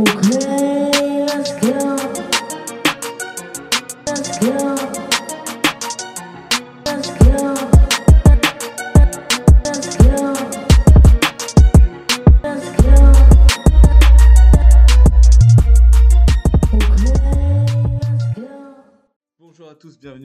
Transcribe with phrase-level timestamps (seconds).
[0.00, 0.79] Okay,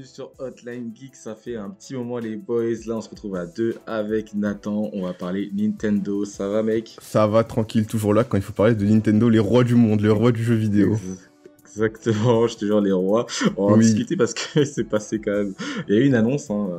[0.05, 1.15] bienvenue sur Hotline Geek.
[1.15, 2.63] Ça fait un petit moment les boys.
[2.87, 4.89] Là, on se retrouve à deux avec Nathan.
[4.93, 6.25] On va parler Nintendo.
[6.25, 6.97] Ça va, mec?
[7.01, 10.01] Ça va tranquille, toujours là quand il faut parler de Nintendo, les rois du monde,
[10.01, 10.93] les rois du jeu vidéo.
[10.93, 11.29] Ex-
[11.75, 13.25] Exactement, je te jure, les rois.
[13.57, 15.53] On va en discuter parce que c'est passé quand même.
[15.89, 16.69] Il y a eu une annonce, hein,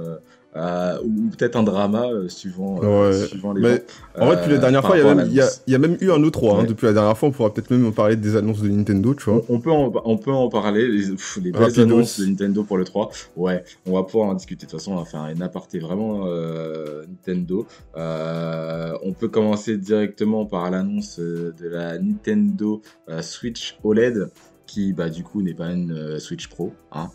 [0.56, 3.26] euh, ou peut-être un drama, euh, suivant, euh, Ouais.
[3.26, 3.84] suivant les Mais.
[4.18, 6.38] En vrai, depuis la dernière fois, il y, y a, y même eu un autre
[6.40, 6.54] roi.
[6.54, 6.60] hein.
[6.62, 6.66] Ouais.
[6.66, 9.30] Depuis la dernière fois, on pourra peut-être même en parler des annonces de Nintendo, tu
[9.30, 9.42] vois.
[9.48, 12.78] On peut, en, on peut en parler, les, pff, les belles annonces de Nintendo pour
[12.78, 13.10] le 3.
[13.36, 14.64] Ouais, on va pouvoir en discuter.
[14.66, 16.24] De toute façon, on va faire un aparté vraiment
[17.06, 17.66] Nintendo.
[17.94, 22.80] On peut commencer directement par l'annonce de la Nintendo
[23.20, 24.30] Switch OLED,
[24.66, 26.74] qui bah, du coup n'est pas une euh, Switch Pro.
[26.92, 27.08] Hein.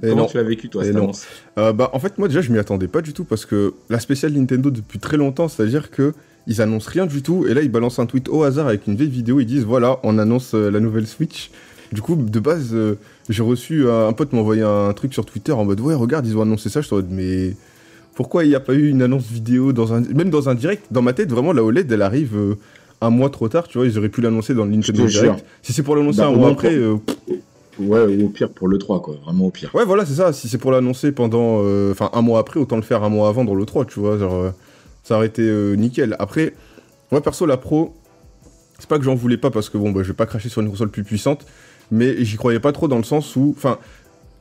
[0.00, 0.26] Comment non.
[0.26, 1.04] tu l'as vécu toi Et cette non.
[1.04, 1.26] annonce
[1.58, 4.00] Euh, bah, en fait, moi déjà, je m'y attendais pas du tout parce que la
[4.00, 6.12] spéciale Nintendo depuis très longtemps, c'est-à-dire que
[6.46, 8.96] ils annoncent rien du tout et là, ils balancent un tweet au hasard avec une
[8.96, 9.40] vieille vidéo.
[9.40, 11.50] Ils disent voilà, on annonce euh, la nouvelle Switch.
[11.92, 12.74] Du coup, de base,
[13.28, 16.36] j'ai reçu un, pote m'a envoyé un truc sur Twitter en mode ouais, regarde, ils
[16.36, 16.80] ont annoncé ça.
[16.80, 17.54] Je suis en mode mais
[18.16, 20.86] pourquoi il n'y a pas eu une annonce vidéo dans un même dans un direct?
[20.90, 22.56] Dans ma tête, vraiment, la OLED, elle arrive.
[23.06, 25.44] Un mois trop tard, tu vois, ils auraient pu l'annoncer dans le Nintendo te Direct.
[25.62, 26.96] Si c'est pour l'annoncer Bah, un mois après, euh,
[27.78, 29.16] Ouais, ou au pire pour le 3, quoi.
[29.24, 29.70] Vraiment au pire.
[29.74, 30.32] Ouais, voilà, c'est ça.
[30.32, 31.60] Si c'est pour l'annoncer pendant.
[31.62, 34.00] euh, Enfin, un mois après, autant le faire un mois avant dans le 3, tu
[34.00, 34.16] vois.
[34.18, 34.50] Genre, euh,
[35.02, 35.42] ça aurait été
[35.76, 36.16] nickel.
[36.18, 36.54] Après,
[37.12, 37.94] moi, perso, la Pro,
[38.78, 40.62] c'est pas que j'en voulais pas parce que, bon, bah, je vais pas cracher sur
[40.62, 41.44] une console plus puissante,
[41.90, 43.54] mais j'y croyais pas trop dans le sens où.
[43.56, 43.78] Enfin,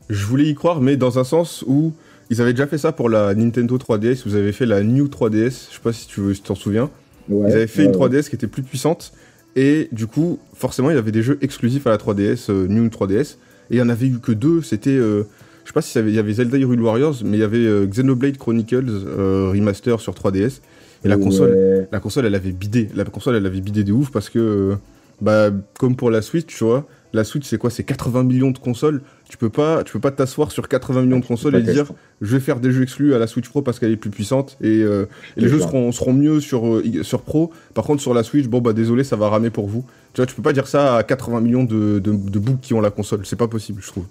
[0.09, 1.93] je voulais y croire, mais dans un sens où.
[2.31, 4.23] Ils avaient déjà fait ça pour la Nintendo 3DS.
[4.25, 5.67] Vous avez fait la New 3DS.
[5.69, 6.89] Je sais pas si tu si tu t'en souviens.
[7.29, 8.07] Ouais, Ils avaient fait ouais, une ouais.
[8.09, 9.11] 3DS qui était plus puissante.
[9.55, 12.87] Et du coup, forcément, il y avait des jeux exclusifs à la 3DS, euh, New
[12.87, 13.35] 3DS.
[13.71, 14.61] Et il y en avait eu que deux.
[14.61, 14.89] C'était.
[14.91, 15.23] euh,
[15.63, 17.87] je sais pas si il y avait Zelda Hyrule Warriors, mais il y avait euh,
[17.87, 20.59] Xenoblade Chronicles euh, Remaster sur 3DS.
[21.03, 21.87] Et la console, Ouais.
[21.91, 22.89] la console, elle avait bidé.
[22.95, 24.75] La console, elle avait bidé de ouf parce que,
[25.21, 27.69] bah, comme pour la Switch, tu vois, la Switch, c'est quoi?
[27.69, 29.01] C'est 80 millions de consoles.
[29.27, 31.91] Tu peux pas, tu peux pas t'asseoir sur 80 millions de consoles et dire,
[32.21, 34.55] je vais faire des jeux exclus à la Switch Pro parce qu'elle est plus puissante
[34.61, 37.51] et, euh, et les jeux seront, seront mieux sur, euh, sur Pro.
[37.73, 39.83] Par contre, sur la Switch, bon, bah, désolé, ça va ramer pour vous.
[40.13, 42.91] Tu vois, tu peux pas dire ça à 80 millions de, de, qui ont la
[42.91, 43.25] console.
[43.25, 44.05] C'est pas possible, je trouve.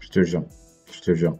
[0.00, 0.44] Je te jure.
[0.92, 1.36] Je te jure.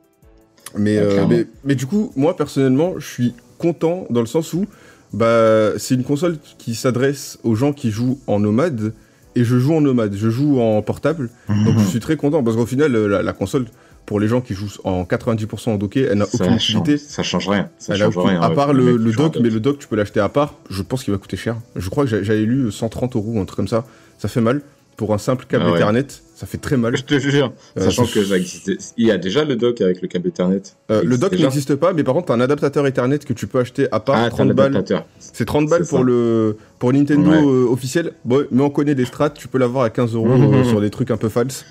[0.77, 1.29] Mais, Ouais, euh, clairement.
[1.29, 4.67] mais, mais du coup, moi personnellement, je suis content dans le sens où
[5.13, 8.93] bah, c'est une console qui s'adresse aux gens qui jouent en nomade
[9.37, 11.31] et je joue en nomade, je joue en portable.
[11.49, 13.67] Donc je suis très content parce qu'au final, euh, la, la console,
[14.07, 16.97] pour les gens qui jouent en 90% en docké, elle n'a aucune utilité.
[16.99, 17.69] ça change rien.
[17.79, 18.41] Ça change aucune- rien.
[18.43, 20.55] à part le, le dock, mais le dock tu peux l'acheter à part.
[20.69, 21.57] Je pense qu'il va coûter cher.
[21.77, 23.85] Je crois que j'a- j'avais lu 130 euros ou un truc comme ça.
[24.19, 24.63] Ça fait mal
[25.01, 25.77] pour un simple câble Ah ouais.
[25.79, 26.07] Ethernet.
[26.37, 26.95] Ça fait très mal.
[26.95, 27.55] Je te jure.
[27.79, 28.77] Euh, Sachant que ça existait.
[28.99, 30.61] Il y a déjà le dock avec le câble Ethernet.
[30.91, 33.61] Euh, le dock n'existe pas, mais par contre, t'as un adaptateur Ethernet que tu peux
[33.61, 34.85] acheter à part Ah, t'as 30 balles.
[35.19, 36.05] C'est 30 balles pour ça.
[36.05, 37.39] le pour Nintendo Ouais.
[37.43, 38.13] euh, officiel.
[38.27, 40.29] Bon, mais on connaît les strats, tu peux l'avoir à 15 euros
[40.65, 41.65] sur des trucs un peu falses.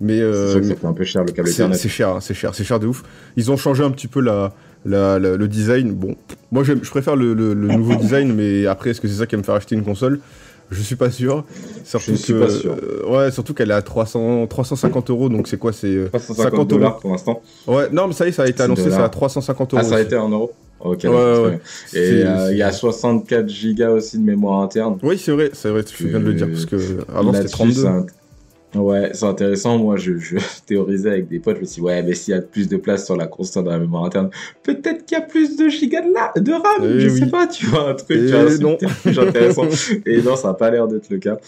[0.00, 1.76] Mais C'est sûr que ça fait un peu cher le câble Ethernet.
[1.76, 3.04] c'est cher, hein, c'est cher, c'est cher de ouf.
[3.36, 4.52] Ils ont changé un petit peu la,
[4.84, 5.92] la- la- le design.
[5.92, 6.16] Bon,
[6.50, 9.36] moi je préfère le, le- le nouveau design, mais après est-ce que c'est ça qui
[9.36, 10.18] va me faire acheter une console?
[10.70, 11.44] Je suis pas sûr.
[11.84, 12.74] Surtout Je suis que- pas sûr.
[12.82, 16.50] euh, ouais, surtout qu'elle est à 300, 350 euros, donc c'est quoi C'est euh, 350
[16.52, 17.00] 50 dollars euros.
[17.00, 17.42] pour l'instant.
[17.66, 18.98] Ouais, non, mais ça y est, ça a été annoncé, dollars.
[18.98, 19.82] c'est à 350 euros.
[19.84, 20.06] Ah, ça a aussi.
[20.06, 21.60] été un euro Ok, Ouais, ouais.
[21.94, 24.98] Et euh, il y a c'est- 64 gigas aussi de mémoire interne.
[25.02, 26.76] Oui, c'est vrai, c'est vrai, tu bien de le dire, parce que
[27.14, 28.06] avant c'était Là-dessus, 32.
[28.74, 29.78] Ouais, c'est intéressant.
[29.78, 30.36] Moi, je, je
[30.66, 31.56] théorisais avec des potes.
[31.56, 33.64] Je me suis dit, ouais, mais s'il y a plus de place sur la console
[33.64, 34.30] dans la mémoire interne,
[34.62, 36.32] peut-être qu'il y a plus de gigas de, la...
[36.40, 36.82] de RAM.
[36.82, 37.18] Eh je oui.
[37.20, 38.76] sais pas, tu vois, un truc Eh tu vois, c'est non.
[38.76, 39.64] plus intéressant.
[40.06, 41.38] Et non, ça n'a pas l'air d'être le cas.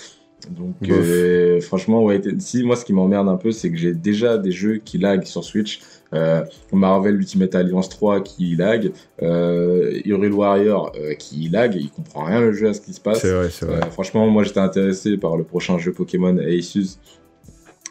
[0.51, 4.39] Donc, euh, franchement, ouais, si moi, ce qui m'emmerde un peu, c'est que j'ai déjà
[4.39, 5.81] des jeux qui lag sur Switch.
[6.15, 12.25] Euh, Marvel Ultimate Alliance 3 qui lag, euh, Hyrule Warrior euh, qui lag, il comprend
[12.25, 13.21] rien le jeu à ce qui se passe.
[13.21, 13.81] C'est vrai, c'est vrai.
[13.83, 16.99] Euh, franchement, moi j'étais intéressé par le prochain jeu Pokémon Asus.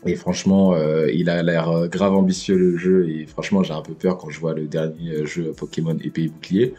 [0.08, 0.76] Et franchement,
[1.12, 3.10] il a l'air grave ambitieux le jeu.
[3.10, 6.28] Et franchement, j'ai un peu peur quand je vois le dernier jeu Pokémon épée et
[6.28, 6.76] bouclier.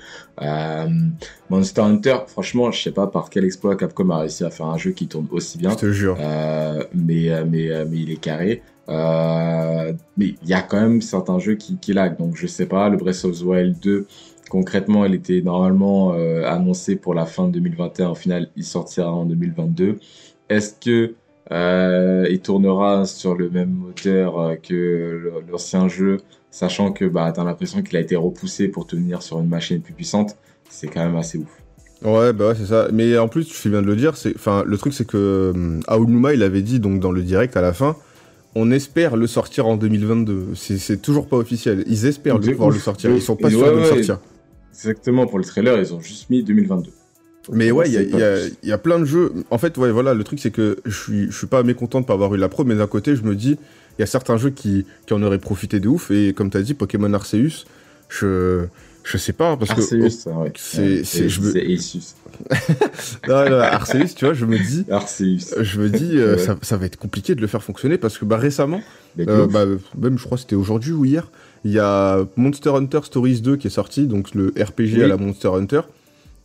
[1.50, 4.78] Monster Hunter, franchement, je sais pas par quel exploit Capcom a réussi à faire un
[4.78, 5.70] jeu qui tourne aussi bien.
[5.70, 6.16] Je te jure.
[6.94, 8.62] Mais, mais, mais il est carré.
[8.88, 12.16] Euh, mais il y a quand même certains jeux qui, qui lag.
[12.18, 14.06] Donc je sais pas, le Breath of the Wild 2,
[14.48, 18.10] concrètement, il était normalement euh, annoncé pour la fin de 2021.
[18.10, 19.98] Au final, il sortira en 2022.
[20.48, 21.14] Est-ce que
[21.52, 26.18] euh, il tournera sur le même moteur euh, que l'ancien jeu,
[26.50, 29.80] sachant que bah, tu as l'impression qu'il a été repoussé pour tenir sur une machine
[29.80, 30.36] plus puissante
[30.68, 31.62] C'est quand même assez ouf.
[32.02, 32.88] Ouais, bah ouais, c'est ça.
[32.92, 34.12] Mais en plus, tu fais bien de le dire.
[34.66, 37.96] Le truc, c'est que Aonuma, il avait dit donc dans le direct à la fin,
[38.56, 40.54] on espère le sortir en 2022.
[40.54, 41.84] C'est, toujours pas officiel.
[41.86, 43.10] Ils espèrent De le pouvoir ouf, le sortir.
[43.10, 44.18] Ils sont pas sûrs ouais, de le sortir.
[44.72, 46.90] Exactement, pour le trailer, ils ont juste mis 2022.
[47.52, 49.32] Mais ouais, il y, a- y y plein de jeux.
[49.50, 52.06] En fait, ouais, voilà, le truc, c'est que je suis, je suis pas mécontent de
[52.06, 53.58] pas avoir eu la pro, mais d'un côté, je me dis,
[53.98, 56.10] il y a certains jeux qui, qui en auraient profité de ouf.
[56.10, 57.66] Et comme t'as dit, Pokémon Arceus,
[58.08, 58.64] je,
[59.08, 59.80] je sais pas, parce que.
[59.80, 60.52] Arceus, ça, ouais.
[60.56, 61.40] c'est- Ouais, je.
[63.28, 64.84] Non, non, Arceus, tu vois, je me dis.
[64.90, 65.54] Arceus.
[65.60, 66.38] Je me dis, euh, Ouais.
[66.38, 68.80] ça, ça va être compliqué de le faire fonctionner parce que bah, récemment,
[69.18, 69.64] Euh, bah,
[69.96, 71.30] même je crois que c'était aujourd'hui ou hier,
[71.64, 75.02] il y a Monster Hunter Stories 2 qui est sorti, donc le RPG Oui.
[75.04, 75.80] à la Monster Hunter.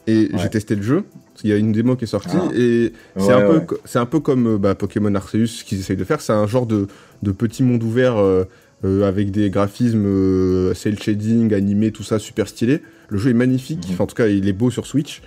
[0.08, 2.50] Et j'ai testé le jeu, parce qu'il y a une démo qui est sortie, Ah.
[2.56, 6.04] et c'est un, peu un peu comme euh, bah, Pokémon Arceus, ce qu'ils essayent de
[6.06, 6.88] faire, c'est un genre de,
[7.22, 8.46] de petit monde ouvert euh,
[8.84, 12.82] euh, avec des graphismes euh, cel shading, animé, tout ça, super stylé.
[13.10, 13.94] Le jeu est magnifique, Mhm.
[13.94, 15.22] Enfin, en tout cas il est beau sur Switch.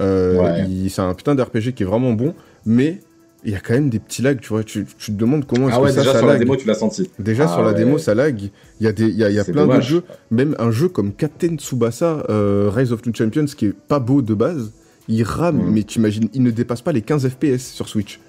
[0.00, 0.88] Euh, Ouais.
[0.88, 2.34] C'est un putain d'RPG qui est vraiment bon,
[2.66, 3.00] mais
[3.44, 5.68] il y a quand même des petits lags, tu vois, tu, tu te demandes comment
[5.68, 7.08] est-ce Ah ouais, que déjà ça sur la démo, tu l'as senti.
[7.18, 7.74] Déjà Ah sur la ouais.
[7.74, 8.40] démo, ça lag.
[8.80, 11.12] Il y a, des, y a, y a plein de jeux, même un jeu comme
[11.12, 14.72] Captain Tsubasa, euh, Rise of Two Champions, qui est pas beau de base.
[15.08, 15.72] Il rame, Mhm.
[15.72, 18.20] mais t'imagines, il ne dépasse pas les 15 FPS sur Switch.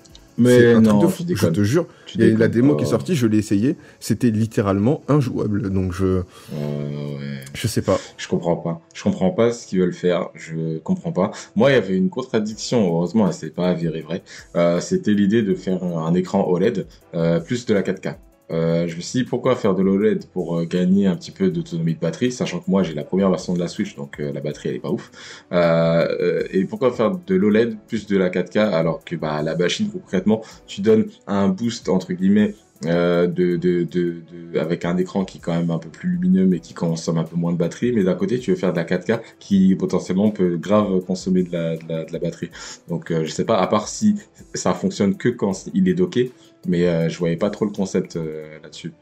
[0.46, 1.86] C'est Mais un truc de fou, je te jure.
[2.06, 5.70] Tu Il y a la démo qui est sortie, je l'ai essayé, c'était littéralement injouable.
[5.70, 7.40] Donc je, Euh, ouais.
[7.54, 8.00] je sais pas.
[8.18, 8.82] Je comprends pas.
[8.94, 10.30] Je comprends pas ce qu'ils veulent faire.
[10.36, 11.32] Je comprends pas.
[11.56, 12.86] Moi, il y avait une contradiction.
[12.88, 14.22] Heureusement, elle s'est pas avérée vraie.
[14.56, 18.16] Euh, C'était l'idée de faire un écran OLED euh, plus de la 4K.
[18.52, 21.52] Euh, je me suis dit pourquoi faire de l'OLED pour euh, gagner un petit peu
[21.52, 24.32] d'autonomie de batterie, sachant que moi j'ai la première version de la Switch, donc euh,
[24.34, 25.12] la batterie elle est pas ouf.
[25.52, 29.90] Euh, et pourquoi faire de l'OLED plus de la 4K alors que bah la machine
[29.92, 32.56] concrètement tu donnes un boost entre guillemets
[32.86, 34.22] euh, de, de, de,
[34.54, 37.18] de- avec un écran qui est quand même un peu plus lumineux mais qui consomme
[37.18, 39.76] un peu moins de batterie mais d'un côté tu veux faire de la 4K qui
[39.76, 42.50] potentiellement peut grave consommer de la, de la, de la batterie
[42.88, 44.16] donc euh, je sais pas à part si
[44.54, 46.32] ça fonctionne que quand il est docké
[46.68, 48.94] mais euh, je voyais pas trop le concept euh, là-dessus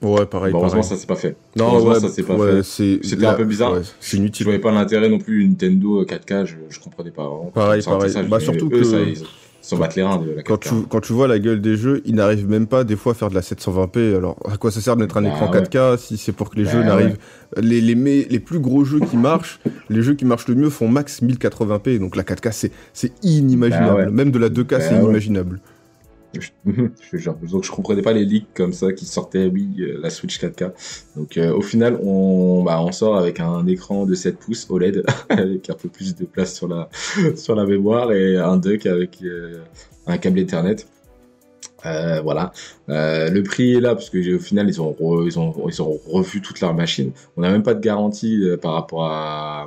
[0.00, 0.52] Ouais, pareil.
[0.52, 0.94] Bon, heureusement pareil.
[0.96, 3.00] ça s'est pas fait non, heureusement, ouais, ça s'est pas ouais, fait.
[3.02, 3.72] C'était un peu bizarre.
[3.72, 4.44] ouais, c'est je inutile.
[4.44, 7.50] voyais pas l'intérêt non plus Nintendo 4K je, je comprenais pas vraiment.
[7.52, 8.08] Pareil, Quand pareil.
[8.10, 9.16] je ça, je Bah, surtout eux, que- ça, ils
[9.60, 11.76] s'en battent les reins de la 4K Quand tu, quand tu vois la gueule des
[11.76, 14.14] jeux, ils n'arrivent même pas des fois à faire de la 720p.
[14.16, 15.62] Alors à quoi ça sert de mettre un Bah écran ouais.
[15.62, 16.84] 4K si c'est pour que les Bah jeux ouais.
[16.86, 17.18] n'arrivent.
[17.60, 19.58] Les, les, les plus gros jeux qui marchent,
[19.90, 21.98] les jeux qui marchent le mieux font max 1080p.
[21.98, 23.88] Donc la 4K c'est, c'est inimaginable.
[23.88, 24.10] Bah ouais.
[24.12, 25.58] Même de la 2K Bah c'est inimaginable.
[26.34, 26.50] Je,
[27.16, 27.36] jure.
[27.50, 30.72] Donc je comprenais pas les leaks comme ça qui sortaient, oui, euh, la Switch 4K.
[31.16, 35.04] Donc euh, au final, on, bah, on sort avec un écran de 7 pouces OLED
[35.28, 36.88] avec un peu plus de place sur la,
[37.36, 39.58] sur la mémoire et un dock avec euh,
[40.06, 40.76] un câble Ethernet.
[41.82, 42.52] Voilà.
[42.88, 46.42] Le prix est là parce que au final ils ont ils ont ils ont revu
[46.42, 47.12] toute leur machine.
[47.36, 49.66] On n'a même pas de garantie par rapport à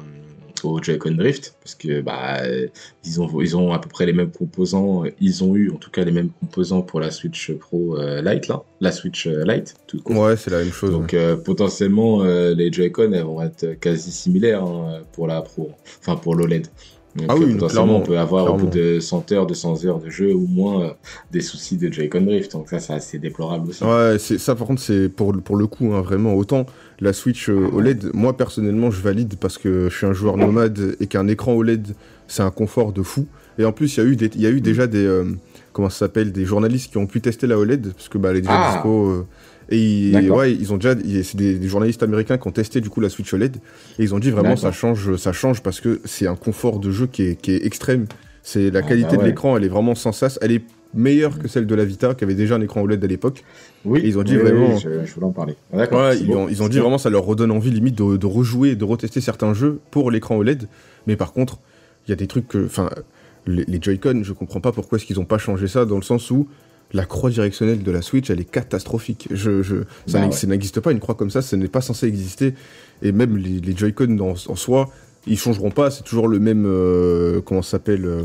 [0.66, 2.68] au Joy-Con Drift parce que bah euh,
[3.06, 5.04] ils ont ils ont à peu près les mêmes composants.
[5.20, 8.48] Ils ont eu en tout cas les mêmes composants pour la Switch Pro euh, Lite
[8.48, 10.18] là, la Switch euh, Lite tout court.
[10.18, 10.92] Ouais, c'est la même chose.
[10.92, 15.72] Donc euh, potentiellement euh, les Joy-Con elles vont être quasi similaires hein, pour la Pro,
[16.00, 16.68] enfin pour l'OLED.
[17.14, 18.94] Donc, Ah oui, euh, potentiellement clairement, on peut avoir au bout clairement.
[18.96, 20.94] de 100 heures, 200 heures de jeu ou moins euh,
[21.30, 22.54] des soucis de Joy-Con Drift.
[22.54, 23.84] Donc ça c'est assez déplorable aussi.
[23.84, 26.66] Ouais, c'est ça par contre c'est pour pour le coup hein, vraiment autant
[27.02, 28.12] la Switch euh, OLED.
[28.14, 31.88] Moi personnellement je valide parce que je suis un joueur nomade et qu'un écran OLED
[32.28, 33.26] c'est un confort de fou.
[33.58, 35.26] Et en plus il y a eu des, il y a eu déjà des euh,
[35.74, 38.38] comment ça s'appelle des journalistes qui ont pu tester la OLED parce que bah elle
[38.38, 38.74] est déjà Ah.
[38.76, 39.10] dispo.
[39.10, 39.26] euh,
[39.74, 40.38] et ils, D'accord.
[40.40, 43.08] ouais, ils ont déjà, c'est des, des journalistes américains qui ont testé du coup la
[43.10, 43.56] Switch OLED
[44.00, 46.92] et ils ont dit vraiment ça change, ça change parce que c'est un confort de
[46.92, 48.06] jeu qui est, qui est extrême.
[48.44, 50.38] C'est la Ah, qualité bah de l'écran, elle est vraiment sans sas.
[50.42, 53.08] Elle est meilleure que celle de la Vita qui avait déjà un écran OLED à
[53.08, 53.44] l'époque.
[53.86, 55.56] Oui, Et ils ont dit oui, vraiment- oui, je, je voulais en parler.
[55.74, 55.78] Ah.
[55.78, 58.76] Ouais, ils, ont, ils ont dit vraiment ça leur redonne envie limite de, de rejouer,
[58.76, 60.68] de retester certains jeux pour l'écran OLED.
[61.08, 61.60] Mais par contre,
[62.08, 62.90] il y a des trucs que, enfin,
[63.48, 66.02] les, les Joy-Con, je comprends pas pourquoi est-ce qu'ils ont pas changé ça dans le
[66.04, 66.48] sens où
[66.94, 69.30] la croix directionnelle de la Switch, elle est catastrophique.
[69.32, 70.32] Je, je, ça Bah ouais.
[70.34, 72.54] ça n'existe pas une croix comme ça, ça n'est pas censé exister.
[73.02, 74.90] Et même les, les Joy-Con en, en soi,
[75.26, 75.90] ils changeront pas.
[75.90, 78.24] C'est toujours le même, euh, comment ça s'appelle, euh,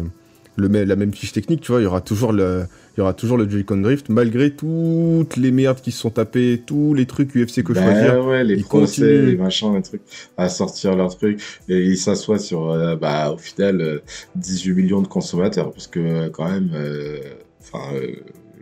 [0.57, 1.61] le même, la même fiche technique.
[1.61, 2.65] Tu vois, il y aura toujours le,
[2.97, 6.63] il y aura toujours le Joy-Con Drift, malgré toutes les merdes qui se sont tapées,
[6.65, 8.25] tous les trucs UFC que Bah choisir.
[8.27, 9.27] ouais, les ils procès, continuent.
[9.27, 10.03] les machins, les trucs,
[10.37, 13.99] à sortir leurs trucs, et ils s'assoient sur, euh, bah, au final, euh,
[14.37, 17.19] 18 millions de consommateurs, parce que, euh, quand même, euh,
[17.61, 18.13] enfin, euh,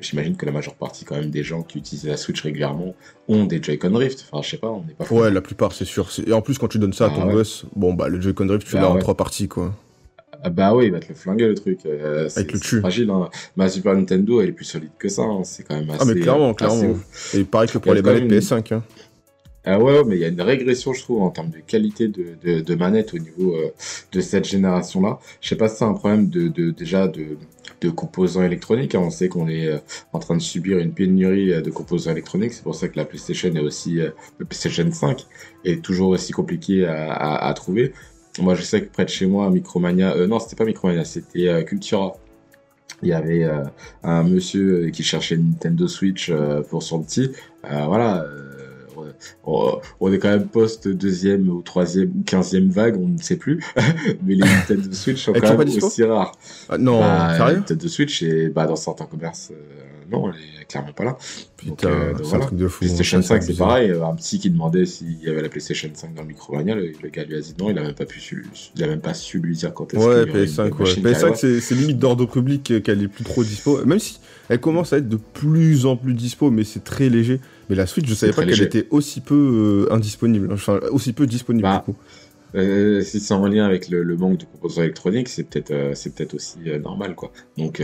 [0.01, 2.95] j'imagine que la majeure partie, quand même, des gens qui utilisent la Switch régulièrement
[3.29, 4.27] ont des Joy-Con Drift.
[4.31, 5.21] Enfin, je sais pas, on n'est pas fou.
[5.21, 6.09] Ouais, la plupart, c'est sûr.
[6.27, 7.33] Et en plus, quand tu donnes ça à Ah ton ouais.
[7.35, 9.73] boss, bon, bah, le Joy-Con Drift, tu Bah l'as en trois parties, quoi.
[10.47, 11.81] Ah bah oui, il va te le flinguer, le truc.
[11.87, 13.31] Euh, c'est le c'est fragile, hein.
[13.57, 15.43] Ma Super Nintendo, elle est plus solide que ça, hein.
[15.43, 16.01] C'est quand même assez.
[16.03, 16.97] Ah, mais clairement, clairement.
[17.33, 18.75] Et pareil que pour les manettes même une- PS5.
[18.75, 18.83] Hein.
[19.67, 22.09] Ah ouais, ouais, mais il y a une régression, je trouve, en termes de qualité
[22.09, 23.71] de, de, de manette au niveau euh,
[24.13, 25.19] de cette génération-là.
[25.41, 27.39] Je sais pas si c'est un problème de, de déjà de,
[27.81, 28.95] de composants électroniques.
[28.95, 29.01] hein.
[29.03, 29.79] On sait qu'on est euh,
[30.13, 32.53] en train de subir une pénurie euh, de composants électroniques.
[32.53, 35.25] C'est pour ça que la PlayStation est aussi, euh, le PlayStation 5
[35.65, 37.95] est toujours aussi compliqué à, à, à trouver.
[38.41, 41.49] Moi, je sais que près de chez moi, Micromania, euh, non, c'était pas Micromania, c'était
[41.49, 42.17] euh, Cultura.
[43.03, 43.63] Il y avait euh,
[44.03, 46.33] un monsieur qui cherchait une Nintendo Switch
[46.71, 47.31] pour son petit.
[47.63, 48.23] Voilà.
[48.25, 48.51] euh,
[49.45, 53.37] on, on est quand même post deuxième ou troisième ou quinzième vague, on ne sait
[53.37, 53.63] plus.
[54.23, 56.33] Mais les Nintendo Switch sont est quand même aussi rares.
[56.69, 57.57] Ah, non, Bah, sérieux?
[57.57, 59.53] Nintendo Switch, et bah, dans certains commerces,
[60.11, 61.17] non, elle est clairement pas là.
[61.57, 62.45] Putain, euh, donc c'est voilà.
[62.45, 62.79] un truc de fou.
[62.85, 63.91] PlayStation ça, 5, c'est pareil.
[63.91, 66.93] euh, Un petit qui demandait s'il y avait la PlayStation 5 dans le Micromania, le,
[67.03, 68.47] le gars lui a dit non, il a même pas pu su,
[68.77, 70.63] il a même pas su lui dire quand est-ce Ouais, qu'il y aurait une PS5,
[70.63, 70.79] ouais.
[70.81, 71.61] machine qui PS5, arriverait.
[71.61, 73.85] c'est limite d'ordre public euh, qu'elle est plus trop dispo.
[73.85, 74.19] Même si
[74.49, 77.41] elle commence à être de plus en plus dispo, mais c'est très léger.
[77.71, 80.51] Mais la Switch, je savais pas qu'elle était aussi peu euh, indisponible.
[80.53, 81.99] Enfin, aussi peu disponible, Bah, du coup.
[82.55, 85.95] Euh, si c'est en lien avec le, le manque de composants électroniques, c'est peut-être euh,
[85.95, 87.33] c'est peut-être aussi euh, normal quoi.
[87.59, 87.83] Donc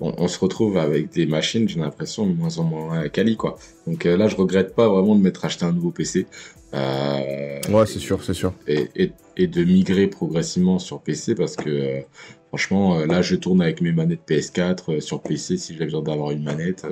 [0.00, 3.56] on, on se retrouve avec des machines, j'ai l'impression de moins en moins quali quoi.
[3.86, 6.26] Donc là, je regrette pas vraiment de m'être acheté un nouveau PC.
[6.72, 8.52] Ouais, c'est sûr, c'est sûr.
[8.66, 12.02] et, et, et de migrer progressivement sur PC parce que
[12.48, 16.30] franchement là je tourne avec mes manettes PS4 euh, sur PC si j'ai besoin d'avoir
[16.30, 16.86] une manette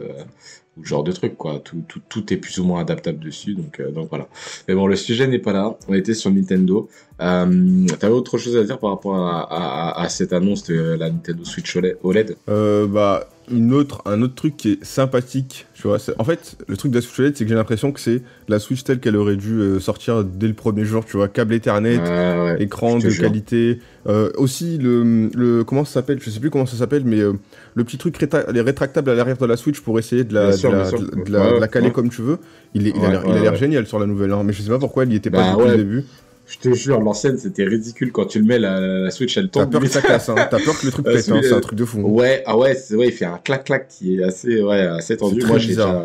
[0.79, 1.61] ou genre de truc quoi.
[1.65, 4.29] Tout, tout, tout est plus ou moins adaptable dessus donc euh, donc voilà.
[4.69, 5.77] Mais bon le sujet n'est pas là.
[5.89, 6.89] On était sur Nintendo.
[7.21, 11.11] Euh, t'avais autre chose à dire par rapport à, à, à cette annonce de la
[11.11, 15.99] Nintendo Switch OLED Euh, bah, une autre, un autre truc qui est sympathique, tu vois.
[16.19, 18.59] En fait, le truc de la Switch OLED, c'est que j'ai l'impression que c'est la
[18.59, 21.29] Switch telle qu'elle aurait dû euh, sortir dès le premier jour, tu vois.
[21.29, 22.63] Câble Ethernet, Ouais, ouais.
[22.63, 23.25] écran de jure.
[23.25, 23.81] qualité.
[24.07, 25.65] Euh, aussi, le, le.
[25.65, 27.33] Comment ça s'appelle Je sais plus comment ça s'appelle, mais euh,
[27.75, 30.53] le petit truc rétra- les rétractable à l'arrière de la Switch pour essayer de la,
[30.53, 31.01] sûr, de la, bien sûr.
[31.01, 32.39] de la- de la- Ouais, de la caler comme tu veux.
[32.75, 35.05] Il, est, il a l'air génial sur la nouvelle, hein, mais je sais pas pourquoi
[35.05, 36.05] il y était pas Bah, depuis le début.
[36.53, 39.61] Je te jure l'ancienne c'était ridicule quand tu le mets la, la Switch elle T'as
[39.63, 40.35] tombe peur que ça casse, hein.
[40.37, 41.41] T'as peur que le truc pète, hein.
[41.43, 41.99] C'est un truc de fou.
[42.01, 42.03] hein.
[42.11, 45.17] Ouais, ah ouais, c'est ouais, il fait un clac clac qui est assez ouais, assez
[45.17, 45.43] tendu.
[45.47, 46.05] Moi, j'ai déjà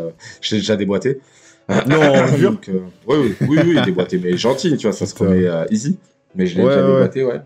[0.49, 1.19] déjà déboîté.
[1.87, 2.51] Non, jure.
[2.51, 5.65] Donc, euh, ouais, oui, oui, oui, déboîté, mais gentil, tu vois, ça se remet euh,
[5.69, 5.97] easy.
[6.35, 6.91] Mais je l'ai Ouais, déjà ouais.
[6.93, 7.41] déboîté, ouais.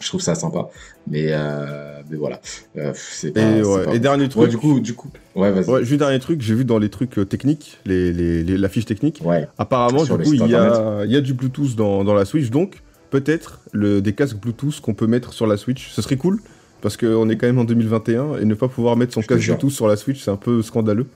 [0.00, 0.68] Je trouve ça sympa.
[1.06, 2.40] Mais, euh, mais voilà.
[2.76, 3.36] Euh, c'est.
[3.36, 3.84] Et, ouais.
[3.84, 4.50] pas- et dernier Ouais, truc.
[4.50, 5.10] du coup, du coup.
[5.34, 5.68] Ouais, vas-y.
[5.70, 8.68] Ouais, juste dernier truc, j'ai vu dans les trucs euh, techniques, les, les, les- la
[8.68, 9.22] fiche technique,
[9.58, 12.24] apparemment, Sur du coup, il y a, il y a du Bluetooth dans, dans la
[12.24, 15.90] Switch, donc peut-être le, des casques Bluetooth qu'on peut mettre sur la Switch.
[15.90, 16.40] Ce serait cool,
[16.80, 19.46] parce qu'on est quand même en 2021, et ne pas pouvoir mettre son Je casque.
[19.46, 21.06] Bluetooth sur la Switch, c'est un peu scandaleux.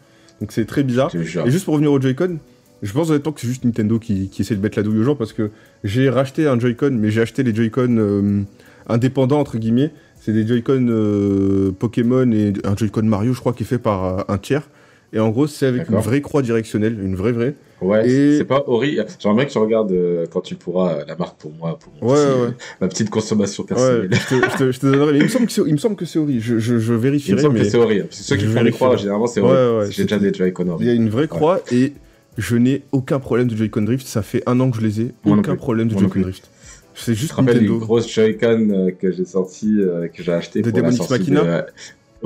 [0.40, 1.10] Donc c'est très bizarre.
[1.14, 2.38] Et juste pour revenir au Joy-Con,
[2.82, 5.02] je pense honnêtement que c'est juste Nintendo qui, qui essaie de mettre la douille aux
[5.04, 5.50] gens, parce que
[5.82, 8.42] j'ai racheté un Joy-Con, mais j'ai acheté les Joy-Con euh,
[8.88, 9.92] indépendants, entre guillemets.
[10.26, 14.04] C'est des Joy-Con euh, Pokémon et un Joy-Con Mario, je crois, qui est fait par
[14.04, 14.68] euh, un tiers.
[15.12, 17.54] Et en gros, c'est avec une vraie croix directionnelle, une vraie vraie.
[17.80, 19.06] Ouais, Et- c'est pas horrible.
[19.20, 22.16] J'aimerais que tu regardes euh, quand tu pourras la marque pour moi, pour mon Ouais,
[22.16, 22.48] petit- ouais.
[22.80, 24.10] ma petite consommation Ouais, personnelle.
[24.10, 25.12] je te, je te- je te donnerai.
[25.12, 26.40] Mais il me semble que c'est, il me semble que c'est horrible.
[26.42, 28.06] Je, je, je Il me vérifierai, semble mais que c'est horrible.
[28.10, 29.78] C'est ceux qui je font les croix, généralement, c'est Ouais, horrible.
[29.86, 31.92] ouais, J'ai déjà des Joy-Con il y a une vraie croix et
[32.36, 34.08] je n'ai aucun problème de Joy-Con Drift.
[34.08, 35.12] Ça fait un an que je les ai.
[35.24, 36.20] Moi aucun problème de Joy-Con.
[36.22, 36.50] Drift.
[36.96, 37.78] C'est Je juste te rappelle les Nintendo.
[37.84, 41.30] grosses Joy-Con euh, que j'ai sorties, euh, que j'ai acheté De pour la Demon's sortie
[41.30, 41.66] Machina de...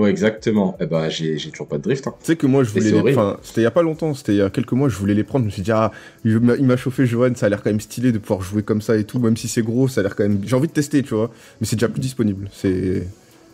[0.00, 0.76] Ouais, exactement.
[0.80, 2.06] Eh ben, j'ai j'ai toujours pas de drift.
[2.06, 2.14] Hein.
[2.20, 3.10] Tu sais que moi je voulais les...
[3.12, 5.14] Enfin, c'était il y a pas longtemps, c'était il y a quelques mois, je voulais
[5.14, 5.90] les prendre, je me suis dit ah,
[6.24, 8.62] il m'a il m'a chauffé Johan, ça a l'air quand même stylé de pouvoir jouer
[8.62, 10.68] comme ça et tout, même si c'est gros, ça a l'air quand même j'ai envie
[10.68, 13.06] de tester, tu vois, mais c'est déjà plus disponible, c'est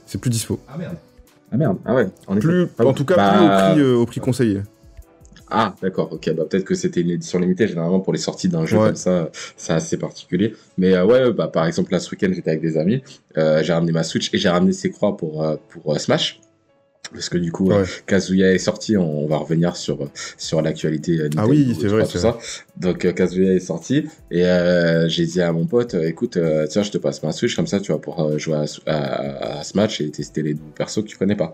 [0.04, 0.60] c'est plus dispo.
[0.68, 0.96] Ah merde.
[1.50, 1.78] Ah merde.
[1.86, 2.06] Ah ouais.
[2.26, 2.36] En.
[2.36, 4.60] Plus Ah en tout cas Bah, plus au prix euh, au prix conseillé.
[5.50, 6.12] Ah d'accord.
[6.12, 6.28] Ok.
[6.34, 7.68] Bah peut-être que c'était une édition limitée.
[7.68, 8.86] Généralement pour les sorties d'un jeu Ouais.
[8.86, 10.54] comme ça, c'est assez particulier.
[10.76, 13.02] Mais euh, ouais, bah par exemple là ce week-end j'étais avec des amis.
[13.38, 16.40] Euh, j'ai ramené ma Switch et j'ai ramené ses croix pour euh, pour Smash.
[17.12, 17.84] Parce que du coup, Ouais.
[18.06, 21.18] Kazuya est sorti, on, va revenir sur sur l'actualité.
[21.20, 22.36] Ah Nintendo oui, et c'est vrai, tout ça.
[22.76, 24.42] Donc Kazuya est sorti et
[25.06, 26.36] j'ai dit à mon pote, écoute,
[26.68, 29.62] tiens, je te passe ma Switch comme ça, tu vas pouvoir jouer à, à, à
[29.62, 31.52] ce match et tester les nouveaux persos que tu connais pas.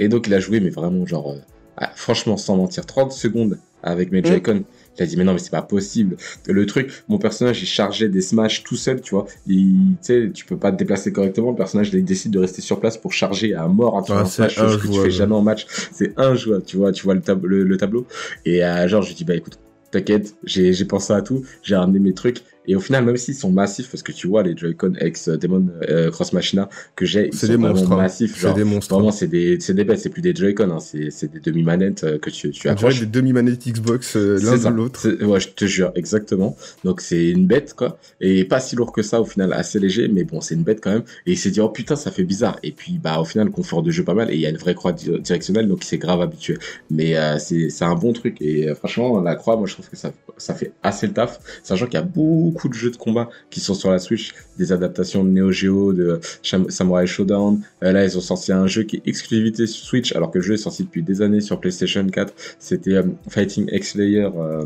[0.00, 1.36] Et donc il a joué, mais vraiment genre,
[1.80, 4.26] ah, franchement sans mentir, 30 secondes avec mes Mm.
[4.26, 4.64] Joy-Con.
[4.98, 6.16] Il a dit mais non mais c'est pas possible.
[6.48, 9.26] Le truc, mon personnage il chargeait des smash tout seul, tu vois.
[9.46, 11.50] Il, tu sais, tu peux pas te déplacer correctement.
[11.50, 14.22] Le personnage il décide de rester sur place pour charger à mort tu Ah, vois,
[14.22, 15.66] un smash, chose que tu fais jamais en match.
[15.92, 16.90] C'est injouable, tu vois.
[16.90, 18.06] Tu vois le, tab- le, le tableau.
[18.44, 19.60] Et euh, genre je lui dis bah écoute,
[19.92, 23.34] t'inquiète, j'ai j'ai pensé à tout, j'ai ramené mes trucs Et au final, même s'ils
[23.34, 27.28] sont massifs, parce que tu vois, les Joy-Con ex Demon euh, Cross Machina que j'ai,
[27.28, 27.92] ils sont des vraiment monstres.
[27.92, 27.96] hein.
[27.96, 28.34] massifs.
[28.36, 28.94] C'est Genre, des monstres.
[28.94, 32.04] vraiment, c'est des, c'est des bêtes, c'est plus des Joy-Con, hein, c'est, c'est des demi-manettes
[32.04, 33.00] euh, que tu, tu accroches.
[33.00, 35.08] des demi-manettes Xbox euh, l'un de l'autre.
[35.24, 36.56] Ouais, je te jure, exactement.
[36.84, 37.98] Donc c'est une bête, quoi.
[38.20, 40.80] Et pas si lourd que ça, au final, assez léger, mais bon, c'est une bête
[40.82, 41.04] quand même.
[41.26, 42.58] Et il s'est dit, oh putain, ça fait bizarre.
[42.62, 44.30] Et puis, bah, au final, confort de jeu pas mal.
[44.30, 46.58] Et il y a une vraie croix di- directionnelle, donc il s'est grave habitué.
[46.90, 48.36] Mais euh, c'est c'est un bon truc.
[48.42, 51.38] Et euh, franchement, la croix, moi, je trouve que ça, ça fait assez le taf.
[51.62, 54.72] Sachant qu'il y a beaucoup de jeux de combat qui sont sur la Switch, des
[54.72, 57.60] adaptations de Neo Geo, de Samurai Showdown.
[57.84, 60.42] Euh, là, ils ont sorti un jeu qui est exclusivité sur Switch, alors que le
[60.44, 62.32] jeu est sorti depuis des années sur PlayStation 4.
[62.58, 64.30] C'était euh, Fighting X-Layer.
[64.36, 64.64] euh,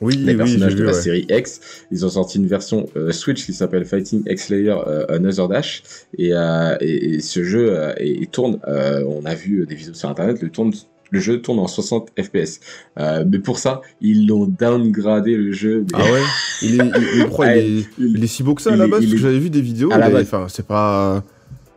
[0.00, 1.00] Oui, les oui, personnages de vu, la ouais.
[1.02, 1.60] série X.
[1.90, 5.82] Ils ont sorti une version euh, Switch qui s'appelle Fighting X Layer euh, Another Dash.
[6.16, 10.40] Et, euh, et, et ce jeu, et- tourne, on a vu des vidéos sur Internet,
[10.42, 10.72] le, tourne,
[11.10, 12.60] le jeu tourne en 60 FPS.
[12.98, 15.84] Euh, mais pour ça, ils l'ont downgradé le jeu.
[15.92, 16.20] mais- Ah ouais?
[16.62, 19.00] Il est, il, il- est si beau que ça à la base?
[19.00, 19.90] Parce que j'avais vu des vidéos.
[20.22, 21.22] Enfin, c'est pas.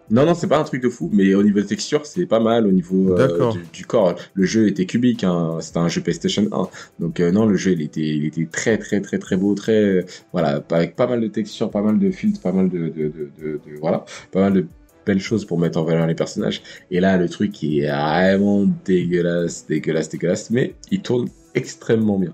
[0.09, 2.41] Non, non, c'est pas un truc de fou, mais au niveau de texture, c'est pas
[2.41, 2.67] mal.
[2.67, 6.45] Au niveau euh, du, du corps, le jeu était cubique, hein, c'était un jeu PlayStation
[6.51, 6.67] 1.
[7.00, 9.71] Donc euh, non, le jeu, il était, il était très, très, très, très beau, très,
[9.81, 12.88] euh, voilà, avec pas mal de textures, pas mal de filtres, pas mal de, de,
[12.89, 13.09] de,
[13.41, 14.65] de- de- voilà, pas mal de
[15.05, 16.62] belles choses pour mettre en valeur les personnages.
[16.89, 22.34] Et là, le truc est vraiment dégueulasse, dégueulasse, dégueulasse, mais il tourne extrêmement bien.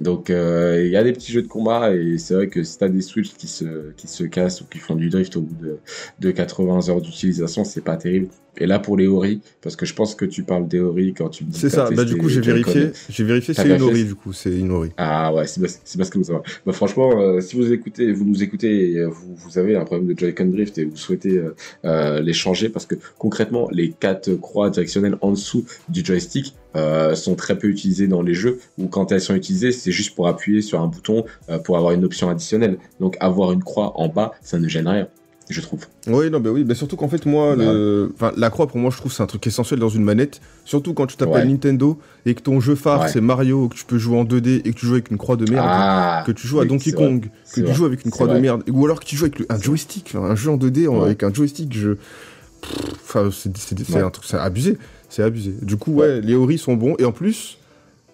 [0.00, 2.78] Donc euh, il y a des petits jeux de combat et c'est vrai que si
[2.78, 5.56] t'as des Switch qui se qui se cassent ou qui font du drift au bout
[5.62, 5.78] de
[6.20, 8.28] de 80 heures d'utilisation, c'est pas terrible.
[8.58, 11.30] Et là pour les Ori, parce que je pense que tu parles des Ori quand
[11.30, 11.88] tu me dis C'est ça.
[11.90, 12.90] Bah, du coup, j'ai vérifié.
[13.08, 14.32] J'ai vérifié, c'est une Ori, du coup.
[14.32, 14.90] C'est une Ori.
[14.98, 16.40] Ah ouais, c'est parce, que vous savez.
[16.66, 19.84] Bah franchement, euh, si vous écoutez, vous nous écoutez, et, euh, vous, vous avez un
[19.84, 21.42] problème de Joy-Con drift et vous souhaitez
[21.84, 27.14] euh, les changer parce que concrètement, les quatre croix directionnelles en dessous du joystick euh,
[27.14, 30.28] sont très peu utilisées dans les jeux ou quand elles sont utilisées, c'est juste pour
[30.28, 32.78] appuyer sur un bouton euh, pour avoir une option additionnelle.
[33.00, 35.08] Donc avoir une croix en bas, ça ne gêne rien,
[35.50, 35.80] je trouve.
[36.06, 38.10] Oui, non, bah oui, mais surtout qu'en fait, moi, le...
[38.14, 40.40] enfin, la croix, pour moi, je trouve c'est un truc essentiel dans une manette.
[40.64, 41.52] Surtout quand tu t'appelles Ouais.
[41.52, 43.08] Nintendo et que ton jeu phare, Ouais.
[43.08, 45.36] c'est Mario, que tu peux jouer en 2D et que tu joues avec une croix
[45.36, 45.66] de merde.
[45.68, 47.04] Ah, que tu joues à oui, Donkey vrai.
[47.04, 47.74] Kong, que tu vrai.
[47.74, 50.14] joues avec une croix de merde, ou alors que tu joues avec le- un joystick,
[50.14, 51.04] un jeu en 2D en- Ouais.
[51.06, 51.96] avec un joystick, je...
[52.62, 54.00] C'est c'est- c'est Ouais.
[54.02, 54.78] un truc, c'est abusé,
[55.08, 55.54] c'est abusé.
[55.62, 57.58] Du coup, ouais, les Ori sont bons, et en plus,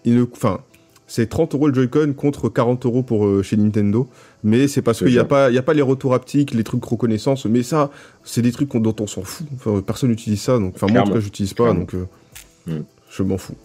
[0.05, 0.23] ils ne...
[0.31, 0.59] enfin,
[1.07, 4.07] c'est 30 euros le Joy-Con contre 40 euros pour euh, chez Nintendo,
[4.43, 6.63] mais c'est parce qu'il n'y a pas, il y a pas les retours haptiques, les
[6.63, 7.89] trucs reconnaissance, mais ça,
[8.23, 9.47] c'est des trucs dont on s'en fout.
[9.55, 11.79] Enfin, personne n'utilise ça, donc, enfin, moi en tout cas, j'utilise pas, Clairement.
[11.81, 12.05] donc euh,
[12.67, 12.83] Hmm.
[13.09, 13.55] je m'en fous.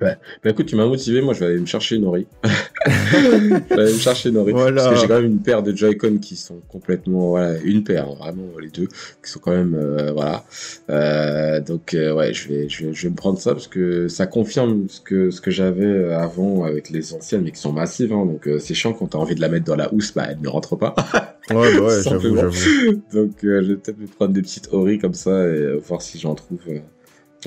[0.00, 2.26] Bah écoute, tu m'as motivé, moi je vais aller me chercher une Ori.
[2.86, 4.52] je vais aller me chercher une Ori.
[4.52, 4.82] Voilà.
[4.82, 8.12] Parce que j'ai quand même une paire de Joy-Con qui sont complètement, voilà, une paire,
[8.14, 8.86] vraiment les deux,
[9.24, 10.44] qui sont quand même, euh, voilà.
[10.90, 14.08] Euh, donc euh, ouais, je vais, je vais, je vais me prendre ça parce que
[14.08, 17.72] ça confirme ce que ce que j'avais euh, avant avec les anciennes, mais qui sont
[17.72, 18.12] massives.
[18.12, 20.26] Hein, donc euh, c'est chiant quand t'as envie de la mettre dans la housse, bah
[20.30, 20.94] elle ne rentre pas.
[21.48, 23.02] Ouais, bah ouais, j'avoue, j'avoue.
[23.12, 26.18] donc euh, je vais peut-être me prendre des petites Ori comme ça et voir si
[26.18, 26.58] j'en trouve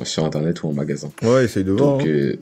[0.03, 1.09] sur internet ou en magasin.
[1.21, 1.97] Ouais, essaye de voir.
[1.97, 2.09] Donc, hein.
[2.09, 2.35] euh,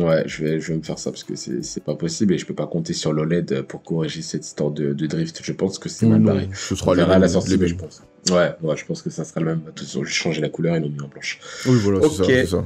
[0.00, 2.46] ouais, je vais, je vais me faire ça parce que c'est pas possible et je
[2.46, 5.40] peux pas compter sur l'OLED pour corriger cette histoire de, de drift.
[5.42, 6.48] Je pense que c'est Ou mal barré.
[6.54, 8.02] ce sera les à la sortie, mais je pense.
[8.30, 9.60] Ouais, ouais, je pense que ça sera le même.
[9.60, 11.40] De toute façon, j'ai changé la couleur et l'ont mis en blanche.
[11.66, 12.64] Oui, voilà, c'est ça, ça.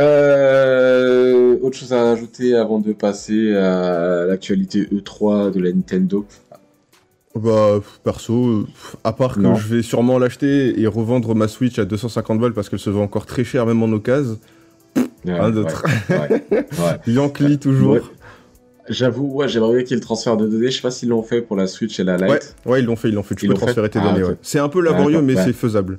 [0.00, 6.24] Euh, autre chose à ajouter avant de passer à l'actualité E3 de la Nintendo.
[7.34, 8.66] Bah, perso,
[9.04, 9.54] à part que Non.
[9.54, 13.02] je vais sûrement l'acheter et revendre ma Switch à 250 balles parce qu'elle se vend
[13.02, 14.38] encore très cher, même en occasion.
[15.24, 15.84] Ouais, Un d'autre.
[16.08, 16.44] ouais,
[17.58, 17.98] toujours.
[18.88, 20.70] J'avoue, ouais, j'aimerais bien qu'il y ait le transfert de données.
[20.70, 22.56] Je sais pas s'ils l'ont fait pour la Switch et la Lite.
[22.64, 23.34] Ouais, ils l'ont fait, ils l'ont fait.
[23.34, 24.34] Tu Ils peux fait transférer tes Ah, données.
[24.40, 25.98] C'est un peu laborieux, mais c'est faisable.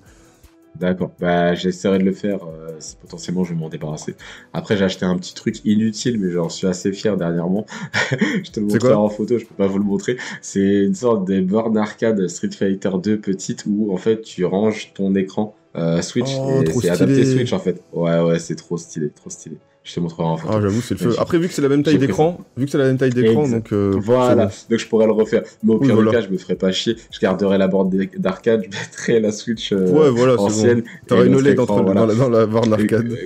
[0.75, 4.15] D'accord, bah j'essaierai de le faire euh, si potentiellement je vais m'en débarrasser.
[4.53, 7.65] Après j'ai acheté un petit truc inutile mais j'en suis assez fier dernièrement.
[8.11, 10.17] je te le montrerai en photo, je peux pas vous le montrer.
[10.41, 14.93] C'est une sorte de borne arcade Street Fighter 2 petite où en fait tu ranges
[14.93, 17.25] ton écran euh, Switch Oh, c'est adapté.
[17.25, 17.83] Switch en fait.
[17.91, 19.57] Ouais ouais c'est trop stylé, trop stylé.
[19.81, 20.53] Je te montrerai en photo.
[20.55, 21.15] Ah, j'avoue, c'est le feu.
[21.17, 23.47] Après, vu que c'est la même taille d'écran, vu que c'est la même taille d'écran,
[23.47, 23.71] donc.
[23.71, 25.41] euh, Voilà, donc je pourrais le refaire.
[25.63, 26.11] Mais au Oui, pire voilà.
[26.11, 26.95] des cas, je me ferai pas chier.
[27.11, 29.89] Je garderai la borne d'arcade, je mettrai la Switch euh.
[29.89, 30.81] Ouais, voilà, ancienne.
[30.81, 30.87] bon.
[31.07, 32.01] T'auras une OLED entre, voilà.
[32.01, 33.17] dans, la, dans la borne arcade.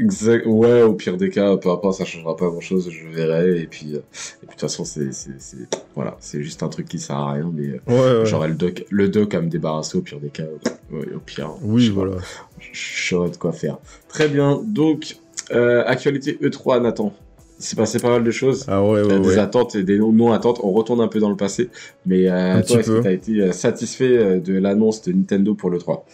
[0.00, 0.44] Exact.
[0.46, 3.60] Ouais, au pire des cas, peu importe, ça changera pas grand chose, je verrai.
[3.60, 4.00] Et puis, euh, et
[4.40, 5.10] puis de toute façon, c'est,
[5.94, 8.26] voilà, c'est juste un truc qui sert à rien, mais euh, Ouais, ouais.
[8.26, 10.44] j'aurai le doc, le doc à me débarrasser au pire des cas.
[10.90, 11.50] Au pire.
[11.62, 12.12] Oui, voilà.
[12.72, 13.76] Je saurai de quoi faire.
[14.08, 14.60] Très bien.
[14.66, 15.16] Donc,
[15.52, 17.12] euh, actualité E3, Nathan.
[17.60, 18.64] Il s'est passé pas mal de choses.
[18.68, 19.38] Ah ouais, Il y ouais, a des ouais.
[19.38, 20.60] attentes et des non- non-attentes.
[20.62, 21.70] On retourne un peu dans le passé.
[22.06, 25.70] Mais euh, toi, est-ce que tu as été euh, satisfait de l'annonce de Nintendo pour
[25.70, 26.06] le 3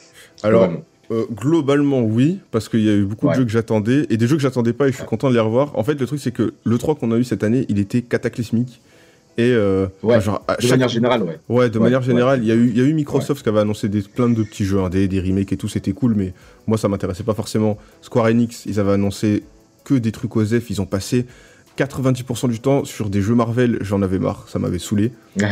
[0.43, 0.85] Alors, Globalement.
[1.11, 3.35] Euh, globalement, oui, parce qu'il y a eu beaucoup Ouais.
[3.35, 5.35] de jeux que j'attendais et des jeux que j'attendais pas et je suis content de
[5.35, 5.73] les revoir.
[5.79, 8.01] En fait, le truc, c'est que le 3 qu'on a eu cette année, il était
[8.01, 8.81] cataclysmique.
[9.37, 11.39] Et euh, Ouais, enfin, genre, De chaque- manière générale, ouais.
[11.49, 12.07] Ouais, de Ouais, manière ouais.
[12.07, 14.29] générale, il y, a eu- il y a eu Microsoft qui avait annoncé des, plein
[14.29, 16.33] de petits jeux, hein, des, des remakes et tout, c'était cool, mais
[16.69, 17.77] moi ça m'intéressait pas forcément.
[18.01, 19.43] Square Enix, ils avaient annoncé
[19.85, 21.27] que des trucs aux F, ils ont passé
[21.77, 25.11] 90% du temps sur des jeux Marvel, j'en avais marre, ça m'avait saoulé.
[25.41, 25.43] Et,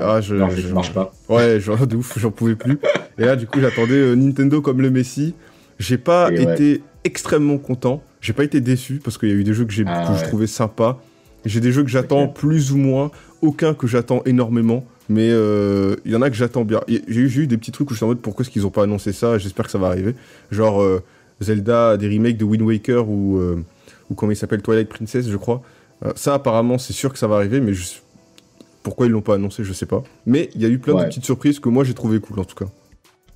[0.00, 1.12] ah, je, non, je- marche pas.
[1.28, 2.78] Ouais, genre de ouf, j'en pouvais plus.
[3.18, 5.34] Et là, du coup, j'attendais euh, Nintendo comme le Messi.
[5.80, 6.52] J'ai pas Et ouais.
[6.54, 8.02] été extrêmement content.
[8.20, 10.14] J'ai pas été déçu parce qu'il y a eu des jeux que j'ai Ah que
[10.14, 10.28] je ouais.
[10.28, 11.00] trouvais sympas.
[11.44, 13.10] J'ai des jeux que j'attends plus ou moins.
[13.42, 14.84] Aucun que j'attends énormément.
[15.08, 16.80] Mais euh, il y en a que j'attends bien.
[16.88, 18.82] J'ai eu, des petits trucs où je suis en mode pourquoi est-ce qu'ils ont pas
[18.82, 19.38] annoncé ça?
[19.38, 20.14] J'espère que ça va arriver.
[20.50, 21.02] Genre euh,
[21.40, 23.62] Zelda, des remakes de Wind Waker ou, euh,
[24.10, 24.60] ou comment il s'appelle?
[24.60, 25.62] Twilight Princess, je crois.
[26.14, 27.94] Ça, apparemment, c'est sûr que ça va arriver, mais je-
[28.84, 30.02] pourquoi ils l'ont pas annoncé, je sais pas.
[30.26, 32.44] Mais il y a eu plein de petites surprises que moi j'ai trouvé cool en
[32.44, 32.70] tout cas.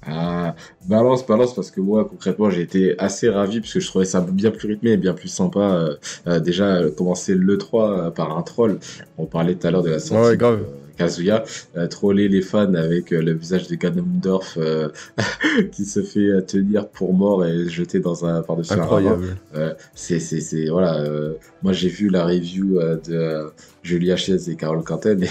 [0.07, 0.57] Ah,
[0.89, 4.21] balance, balance, parce que moi, concrètement, j'ai été assez ravi, parce que je trouvais ça
[4.21, 5.61] bien plus rythmé et bien plus sympa.
[5.61, 8.79] Euh, euh, déjà, euh, commencer l'E3 euh, par un troll.
[9.17, 10.65] On parlait tout à l'heure de la sortie Ouais, ouais, grave.
[10.97, 11.45] Kazuya.
[11.77, 14.89] Euh, troller les fans avec euh, le visage de Ganondorf euh,
[15.73, 18.83] qui se fait tenir pour mort et jeter dans un par-dessus un.
[18.83, 19.37] Incroyable.
[19.55, 21.05] Euh, c'est, c'est, c'est, voilà.
[21.63, 23.51] moi, j'ai vu la review de
[23.83, 25.29] Julia Chiez et Carole Quentin et,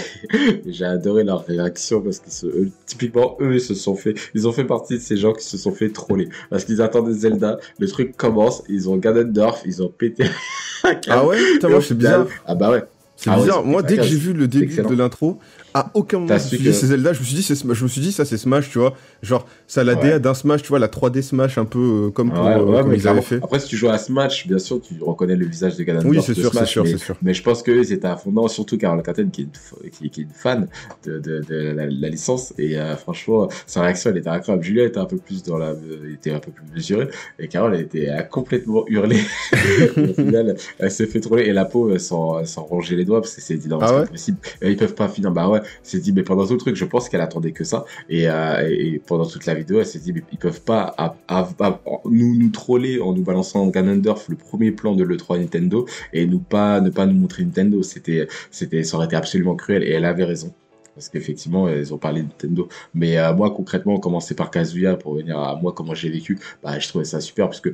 [0.66, 4.52] et j'ai adoré leur réaction parce eux, typiquement, eux, ils se sont fait, ils ont
[4.52, 7.88] fait partie de ces gens qui se sont fait troller parce qu'ils attendaient Zelda, le
[7.88, 10.24] truc commence, ils ont Ganondorf, ils ont pété.
[10.84, 12.26] un Ah ouais Putain, moi c'est bizarre.
[12.46, 12.82] Ah bah ouais.
[13.22, 13.64] C'est Ah bizarre.
[13.64, 15.38] Moi, dès que j'ai vu le début de l'intro,
[15.74, 17.12] à aucun moment je me su suis dit que- c'est Zelda.
[17.12, 18.94] Je me suis dit, je me suis dit ça c'est Smash, tu vois.
[19.22, 20.10] Genre, ça a la Ouais.
[20.10, 22.64] DA d'un Smash, tu vois, la 3D Smash un peu euh, comme, pour, Ouais, euh,
[22.64, 23.36] ouais, comme ils avaient fait.
[23.42, 26.10] Après, si tu joues à Smash, bien sûr, tu reconnais le visage de Ganondorf.
[26.10, 27.16] Oui, c'est sûr, c'est sûr, c'est sûr.
[27.22, 30.20] Mais je pense qu'eux, c'était à fondant, surtout Carole Quentin, qui est une, qui, qui
[30.22, 30.66] est une fan
[31.06, 32.52] de, de, de la, la licence.
[32.58, 34.64] Et euh, franchement, sa réaction, elle était incroyable.
[34.64, 37.08] Julia était un peu plus dans la, euh, était un peu plus mesurée.
[37.38, 39.20] Et Carole, elle était euh, complètement hurlée.
[39.96, 41.44] Au final, elle s'est fait troller.
[41.44, 43.94] Et la s'en, elle s'en rongeait les doigts parce qu'elle s'est dit, non, Ah c'est
[43.94, 44.38] pas possible.
[44.62, 45.30] Et ils peuvent pas finir.
[45.30, 47.64] Bah ouais, elle s'est dit, mais pendant tout le truc, je pense qu'elle attendait que
[47.64, 47.84] ça.
[48.08, 50.96] Et, euh, et pendant toute la vidéo, elle s'est dit, ils peuvent pas
[52.06, 56.38] nous, nous troller en nous balançant Ganondorf, le premier plan de l'E3 Nintendo, et nous
[56.38, 57.82] pas, ne pas nous montrer Nintendo.
[57.82, 59.82] C'était, c'était, ça aurait été absolument cruel.
[59.82, 60.54] Et elle avait raison.
[60.94, 62.68] Parce qu'effectivement, ils ont parlé de Nintendo.
[62.94, 66.78] Mais euh, moi, concrètement, commencer par Kazuya pour venir à moi, comment j'ai vécu, bah,
[66.78, 67.70] je trouvais ça super parce que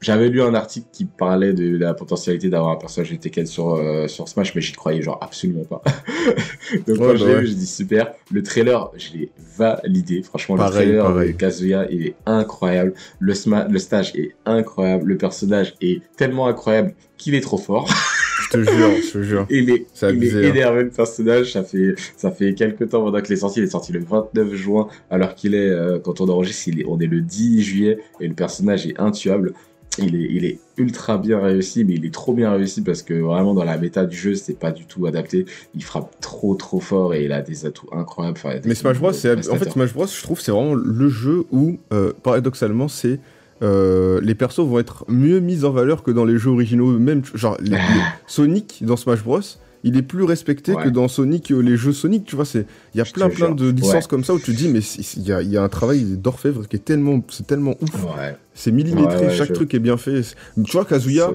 [0.00, 3.74] j'avais lu un article qui parlait de la potentialité d'avoir un personnage de Tekken sur,
[3.74, 5.82] euh, sur Smash, mais j'y croyais genre absolument pas.
[6.86, 7.40] Donc Ouais, quand je bah l'ai ouais.
[7.42, 8.12] vu, j'ai dit super.
[8.30, 10.22] Le trailer, je l'ai validé.
[10.22, 11.32] Franchement, Pareil, le trailer pareil.
[11.32, 12.94] de Kazuya, il est incroyable.
[13.18, 13.34] Le,
[13.70, 15.04] le stage est incroyable.
[15.08, 17.88] Le personnage est tellement incroyable qu'il est trop fort.
[18.52, 19.46] Je te jure, je te jure.
[19.50, 20.42] Il est, il est hein.
[20.42, 21.52] énervé le personnage.
[21.52, 23.60] Ça fait, ça fait quelques temps pendant qu'il est sorti.
[23.60, 26.84] Il est sorti le 29 juin, alors qu'il est, euh, quand on enregistre, il est,
[26.86, 29.54] on est le 10 juillet et le personnage est intuable.
[29.98, 33.12] Il est, il est ultra bien réussi, mais il est trop bien réussi parce que
[33.12, 35.44] vraiment dans la méta du jeu, c'est pas du tout adapté.
[35.74, 38.38] Il frappe trop, trop fort et il a des atouts incroyables.
[38.38, 41.44] Enfin, Mais Smash Bros, c'est en fait Smash Bros, je trouve, c'est vraiment le jeu
[41.52, 43.20] où, euh, paradoxalement, c'est
[43.62, 46.98] euh, les persos vont être mieux mis en valeur que dans les jeux originaux.
[47.22, 47.76] Tu- Genre les- les-
[48.26, 49.40] Sonic dans Smash Bros,
[49.84, 50.84] il est plus respecté Ouais.
[50.84, 52.24] que dans Sonic euh, les jeux Sonic.
[52.24, 54.00] Tu vois, c'est il y a Je plein plein de licences Ouais.
[54.08, 56.04] comme ça où tu te dis mais il y a, il y a un travail
[56.16, 58.04] d'orfèvre qui est tellement c'est tellement ouf.
[58.16, 60.22] Ouais, C'est millimétré, Ouais, ouais, chaque je- truc est bien fait.
[60.64, 61.30] Tu vois Kazuya,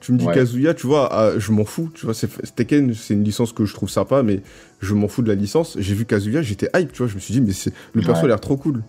[0.00, 0.34] tu me dis Ouais.
[0.34, 2.14] Kazuya, tu vois, ah, je m'en fous, tu vois,
[2.56, 4.40] Tekken, c'est une licence que je trouve sympa, mais
[4.80, 5.76] je m'en fous de la licence.
[5.80, 7.52] J'ai vu Kazuya, j'étais hype, tu vois, je me suis dit, mais
[7.94, 8.82] le perso a l'air trop cool.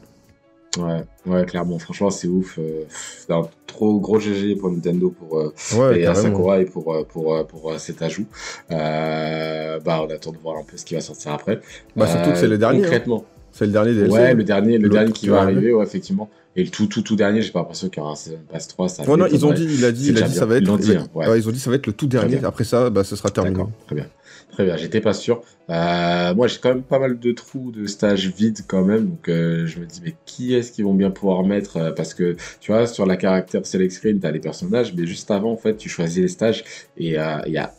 [0.77, 1.79] Ouais, ouais, clairement.
[1.79, 2.59] Franchement, c'est ouf.
[2.59, 2.83] Euh,
[3.29, 6.37] un trop gros GG pour Nintendo pour euh, Ouais, et à carrément.
[6.37, 8.25] Sakurai pour euh, pour euh, pour, euh, cet ajout.
[8.71, 11.61] Euh, bah, on attend de voir un peu ce qui va sortir après.
[11.95, 12.83] Bah, surtout que c'est le dernier, hein.
[12.83, 13.25] Concrètement.
[13.51, 14.11] C'est le dernier DLC.
[14.11, 16.29] Ouais, le dernier, le dernier qui va arriver, ouais, effectivement.
[16.57, 18.67] Et le tout, tout, tout dernier, j'ai pas l'impression qu'il y aura un Season Pass
[18.67, 18.89] 3.
[18.89, 20.63] Ça non, ils ont dit, il a dit, il a dit ça va être.
[20.81, 22.43] Ils hein, ils ont dit ça va être le tout dernier.
[22.43, 23.55] Après ça, bah, ce sera terminé.
[23.55, 24.07] D'accord, très bien.
[24.55, 25.41] Très bien, j'étais pas sûr.
[25.69, 29.05] Euh, moi, j'ai quand même pas mal de trous de stages vides quand même.
[29.09, 32.13] Donc, euh, je me dis, mais qui est-ce qu'ils vont bien pouvoir mettre euh, Parce
[32.13, 35.57] que, tu vois, sur la caractère select screen, t'as les personnages, mais juste avant, en
[35.57, 36.63] fait, tu choisis les stages
[36.95, 37.73] et euh, il y a,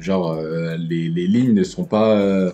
[0.00, 0.40] genre,
[0.78, 2.50] les, les lignes ne sont pas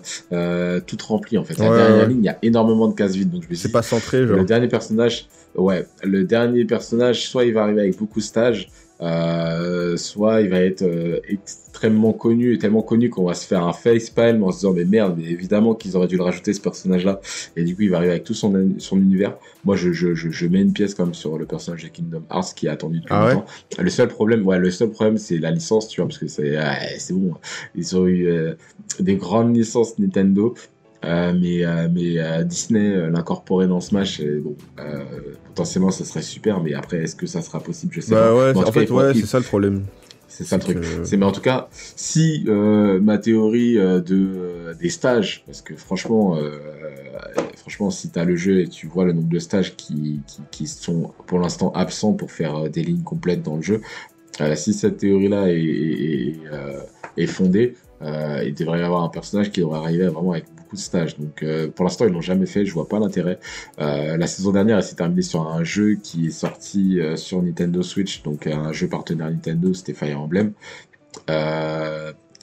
[0.85, 1.57] toutes remplies, en fait.
[1.57, 2.09] La Ouais, dernière ouais.
[2.09, 3.31] ligne, il y a énormément de cases vides.
[3.31, 4.37] Donc, je me C'est dis, pas centré, genre.
[4.39, 8.67] le dernier personnage, ouais, le dernier personnage, soit il va arriver avec beaucoup de stages,
[9.03, 13.63] euh, soit il va être euh, extrêmement connu et tellement connu qu'on va se faire
[13.65, 16.61] un facepalm en se disant mais merde, mais évidemment qu'ils auraient dû le rajouter ce
[16.61, 17.19] personnage-là.
[17.57, 19.35] Et du coup, il va arriver avec tout son, son univers.
[19.65, 22.23] Moi, je, je, je, je mets une pièce quand même sur le personnage de Kingdom
[22.31, 23.45] Hearts qui est attendu depuis Ah ouais longtemps.
[23.77, 26.57] Le seul problème, ouais, le seul problème, c'est la licence, tu vois, parce que c'est,
[26.57, 27.33] ouais, c'est bon.
[27.75, 28.53] Ils ont eu euh,
[28.99, 30.53] des grandes licences Nintendo.
[31.05, 34.55] Euh, mais euh, mais euh, Disney l'incorporer dans Smash, et bon,
[35.47, 37.93] potentiellement ça serait super, mais après est-ce que ça sera possible?
[37.93, 38.35] Je sais Bah pas.
[38.35, 39.83] ouais, en en tout cas, fait, ouais, c'est ça le problème.
[40.29, 40.79] C'est ça le truc.
[40.81, 45.61] que- mais en tout cas, si euh, ma théorie euh, de euh, des stages, parce
[45.61, 46.37] que franchement,
[47.57, 50.67] franchement, si t'as le jeu et tu vois le nombre de stages qui qui, qui
[50.67, 53.81] sont pour l'instant absents pour faire des lignes complètes dans le jeu,
[54.55, 56.39] si cette théorie-là est est,
[57.17, 60.75] est, est fondée, il devrait y avoir un personnage qui devrait arriver vraiment avec beaucoup
[60.75, 61.17] de stages.
[61.17, 62.65] Donc euh, pour l'instant, ils l'ont jamais fait.
[62.65, 63.39] Je vois pas l'intérêt.
[63.79, 67.41] Euh, la saison dernière, elle s'est terminée sur un jeu qui est sorti euh, sur
[67.41, 70.53] Nintendo Switch, donc un jeu partenaire Nintendo, c'était Fire Emblem,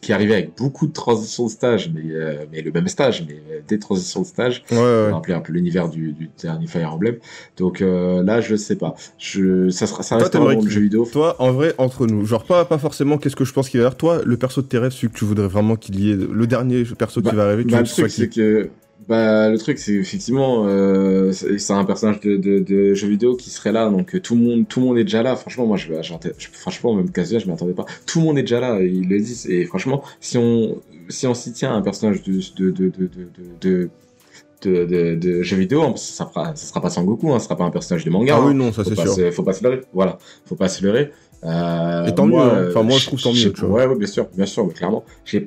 [0.00, 3.34] qui arrivait avec beaucoup de transitions de stage, mais, euh, mais le même stage, mais
[3.50, 4.62] euh, des transitions de stage.
[4.70, 5.10] Ouais, ouais.
[5.12, 7.16] rappelait un peu l'univers du, du dernier Fire Emblem.
[7.58, 8.94] Donc euh, là, je sais pas.
[9.18, 11.06] Je, ça sera, ça Toi, reste un t'aimerais monde qu'il- jeu vidéo.
[11.12, 13.82] Toi, en vrai, entre nous, genre pas, pas forcément qu'est-ce que je pense qu'il va
[13.82, 13.96] y avoir.
[13.98, 16.46] Toi, le perso de tes rêves, celui que tu voudrais vraiment qu'il y ait, le
[16.46, 18.70] dernier perso qui va arriver, tu Bah, veux le truc, c'est que
[19.08, 23.88] bah, le truc, c'est effectivement, euh, c'est un personnage de, jeu vidéo qui serait là,
[23.88, 25.36] donc euh, tout le monde, tout le monde est déjà là.
[25.36, 27.86] Franchement, moi, je, je franchement, même Kazuya, je m'y attendais pas.
[28.06, 29.46] Tout le monde est déjà là, ils le disent.
[29.48, 33.10] Et franchement, si on, si on s'y tient à un personnage de, de, de, de,
[33.60, 33.90] de
[34.62, 38.10] de, jeux vidéo, ça, sera, sera pas Sangoku, hein, ça sera pas un personnage de
[38.10, 38.34] manga.
[38.36, 38.54] Ah oui, hein.
[38.54, 39.12] non, ça c'est sûr.
[39.12, 41.12] Se, faut pas se leurrer, voilà, faut pas se leurrer.
[41.42, 42.66] Euh, Et tant mieux, hein.
[42.68, 43.80] Enfin, moi, je trouve tant mieux, tu vois.
[43.80, 45.04] Ouais, ouais, bien sûr, bien sûr, clairement.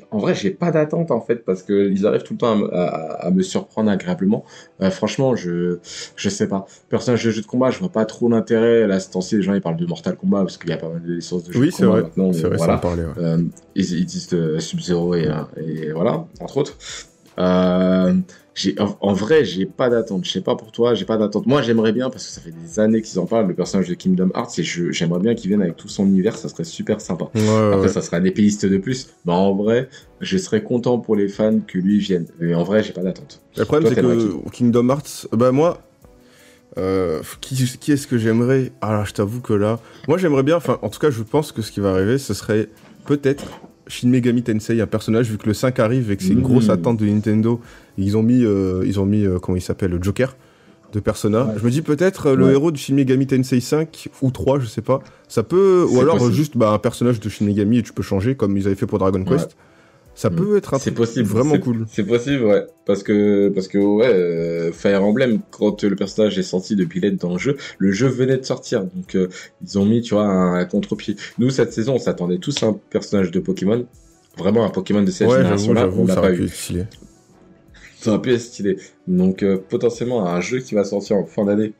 [0.10, 2.56] En vrai, j'ai pas d'attente, en fait, parce que ils arrivent tout le temps à,
[2.56, 2.86] me- à,
[3.26, 4.44] à me surprendre agréablement.
[4.82, 5.78] Euh, franchement, je,
[6.16, 6.66] je sais pas.
[6.90, 8.88] Personnage de jeu de combat, je vois pas trop l'intérêt.
[8.88, 10.90] Là, ce temps-ci, les gens, ils parlent de Mortal Kombat, parce qu'il y a pas
[10.90, 12.02] mal de licences de jeux Oui, de c'est combat vrai.
[12.04, 12.34] maintenant.
[12.34, 12.78] C'est mais vrai, voilà.
[12.78, 13.04] parler.
[13.04, 13.12] ouais.
[13.24, 13.38] Euh,
[13.76, 16.76] ils, ils disent euh, Sub-Zero et, euh, et voilà, entre autres.
[17.38, 18.14] Euh,
[18.80, 20.26] en, en vrai, j'ai pas d'attente.
[20.26, 21.48] Je sais pas pour toi, j'ai pas d'attente.
[21.48, 23.96] Moi, j'aimerais bien, parce que ça fait des années qu'ils en parlent, le personnage de
[23.96, 27.26] Kingdom Hearts, et j'aimerais bien qu'il vienne avec tout son univers, ça serait super sympa.
[27.36, 27.88] Ouais, Après, ouais.
[27.88, 29.10] ça serait un épéiste de plus.
[29.26, 29.90] Mais en vrai,
[30.22, 32.28] je serais content pour les fans que lui vienne.
[32.40, 33.42] Mais en vrai, j'ai pas d'attente.
[33.58, 35.82] Le problème, c'est que Kingdom Hearts, bah moi,
[36.78, 38.72] euh, qui, qui est-ce que j'aimerais?
[38.82, 41.62] Alors, je t'avoue que là, moi j'aimerais bien, enfin, en tout cas, je pense que
[41.62, 42.70] ce qui va arriver, ce serait
[43.06, 43.46] peut-être
[43.94, 46.70] Shin Megami Tensei, un personnage, vu que le 5 arrive et que c'est une grosse
[46.70, 47.62] attente de Nintendo,
[47.98, 50.36] ils ont mis, euh, ils ont mis, euh, comment il s'appelle, le Joker
[50.94, 51.46] de Persona.
[51.46, 51.54] Ouais.
[51.60, 52.52] Je me dis peut-être euh, le Ouais.
[52.54, 55.00] héros de Shin Megami Tensei 5 ou 3, je sais pas.
[55.28, 56.34] Ça peut, ou alors possible.
[56.36, 58.88] juste bah, un personnage de Shin Megami et tu peux changer comme ils avaient fait
[58.88, 59.56] pour Dragon Quest.
[60.16, 60.36] Ça Mhm.
[60.36, 61.28] peut être un C'est truc possible.
[61.28, 61.86] vraiment cool.
[61.90, 62.66] C'est possible, ouais.
[62.86, 67.18] Parce que, parce que, ouais, euh, Fire Emblem, quand le personnage est sorti depuis l'aide
[67.18, 68.84] dans le jeu, le jeu venait de sortir.
[68.84, 69.28] Donc, euh,
[69.64, 71.16] ils ont mis, tu vois, un, un contre-pied.
[71.40, 73.86] Nous, cette saison, on s'attendait tous à un personnage de Pokémon.
[74.38, 75.90] Vraiment un Pokémon de cette Ouais, génération-là.
[75.96, 76.46] On l'a ça pas aurait pu eu.
[76.46, 76.84] être stylé.
[78.00, 78.78] Ça aurait pu être stylé.
[79.08, 81.74] Donc, euh, potentiellement, un jeu qui va sortir en fin d'année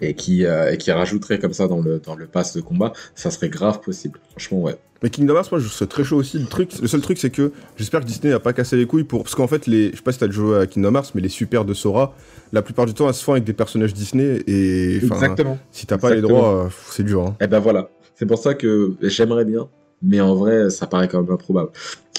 [0.00, 2.92] et qui, euh, et qui rajouterait comme ça dans le, dans le pass de combat,
[3.14, 4.20] ça serait grave possible.
[4.30, 4.76] Franchement, ouais.
[5.02, 6.38] Mais Kingdom Hearts, moi, je serais très chaud aussi.
[6.38, 9.04] Le, truc, le seul truc, c'est que j'espère que Disney n'a pas cassé les couilles
[9.04, 9.22] pour.
[9.22, 11.28] Parce qu'en fait, les, je sais pas si t'as joué à Kingdom Hearts, mais les
[11.28, 12.14] super de Sora,
[12.52, 14.42] la plupart du temps, elles se font avec des personnages Disney.
[14.48, 15.58] Et enfin, Exactement.
[15.70, 17.22] si t'as pas les droits, euh, c'est dur.
[17.26, 17.36] Hein.
[17.40, 17.90] Eh ben voilà.
[18.16, 19.68] C'est pour ça que j'aimerais bien,
[20.02, 21.70] mais en vrai, ça paraît quand même improbable.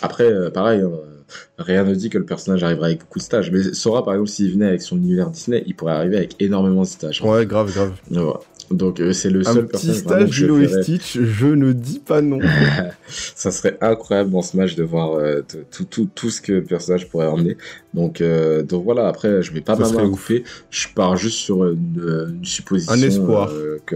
[0.02, 0.92] Après, euh, pareil, hein,
[1.58, 3.52] rien ne dit que le personnage arrivera avec beaucoup de stages.
[3.52, 6.82] Mais Sora, par exemple, s'il venait avec son univers Disney, il pourrait arriver avec énormément
[6.82, 7.22] de stages.
[7.22, 7.92] Ouais, grave, grave.
[8.10, 8.40] Voilà.
[8.72, 10.84] Donc euh, c'est le Un seul petit personnage vraiment stage Lilo et.
[10.84, 12.40] Stitch, je ne dis pas non.
[13.08, 16.64] ça serait incroyable dans ce match de voir euh, tout, tout, tout ce que le
[16.64, 17.58] personnage pourrait emmener.
[17.96, 20.22] Donc, euh, donc voilà, après, je vais pas Ça ma serait main ouf.
[20.28, 20.44] couper.
[20.70, 22.94] Je pars juste sur une, une supposition.
[22.94, 23.52] Un espoir.
[23.88, 23.96] que,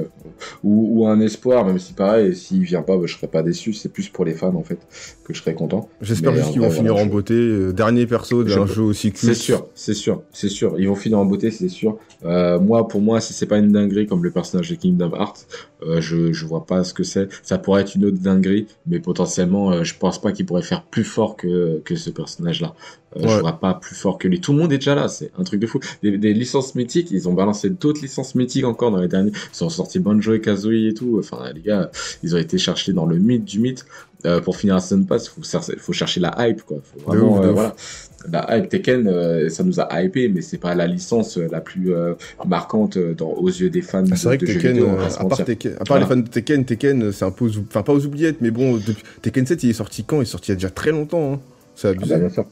[0.63, 3.73] ou, ou un espoir, même si pareil, s'il vient pas, bah, je serais pas déçu.
[3.73, 4.79] C'est plus pour les fans, en fait,
[5.23, 5.89] que je serais content.
[6.01, 7.33] J'espère juste qu'ils vont finir voilà, en beauté.
[7.33, 9.33] euh, dernier perso d'un Je- jeu aussi culte.
[9.33, 10.75] C'est sûr, c'est sûr, c'est sûr.
[10.79, 11.97] Ils vont finir en beauté, c'est sûr.
[12.25, 15.45] Euh, moi, pour moi, si c'est pas une dinguerie comme le personnage de Kingdom Hearts,
[15.85, 17.27] euh, je, je vois pas ce que c'est.
[17.43, 20.83] Ça pourrait être une autre dinguerie, mais potentiellement, euh, je pense pas qu'il pourrait faire
[20.83, 22.73] plus fort que, que ce personnage-là.
[23.15, 23.28] Ouais.
[23.28, 24.41] Je vois pas plus fort que lui.
[24.41, 25.80] Tout le monde est déjà là, c'est un truc de fou.
[26.02, 29.32] Des, des licences mythiques, ils ont balancé d'autres licences mythiques encore dans les derniers.
[29.60, 31.17] Ils ont sorti Banjo et Kazooie et tout.
[31.19, 31.91] Enfin, les gars,
[32.23, 33.86] ils ont été cherchés dans le mythe du mythe.
[34.26, 36.78] Euh, pour finir un Sun Pass, faut, cer- faut chercher la hype, quoi.
[36.82, 37.76] Faut De vraiment, ouf, de euh, voilà.
[38.32, 41.91] La hype Tekken, euh, ça nous a hypé, mais c'est pas la licence la plus
[42.47, 44.89] marquante dans, aux yeux des fans Ah, c'est vrai de, que de Tekken, vidéo.
[44.91, 45.45] à part, mentir.
[45.45, 46.04] Tekken, à part Voilà.
[46.06, 48.80] les fans de Tekken, Tekken, c'est un peu enfin pas aux oubliettes, mais bon,
[49.21, 50.19] Tekken 7, il est sorti quand?
[50.19, 51.34] Il est sorti il y a déjà très longtemps.
[51.34, 51.39] Hein.
[51.76, 52.13] C'est Ah abusé.
[52.13, 52.45] bah, bien sûr.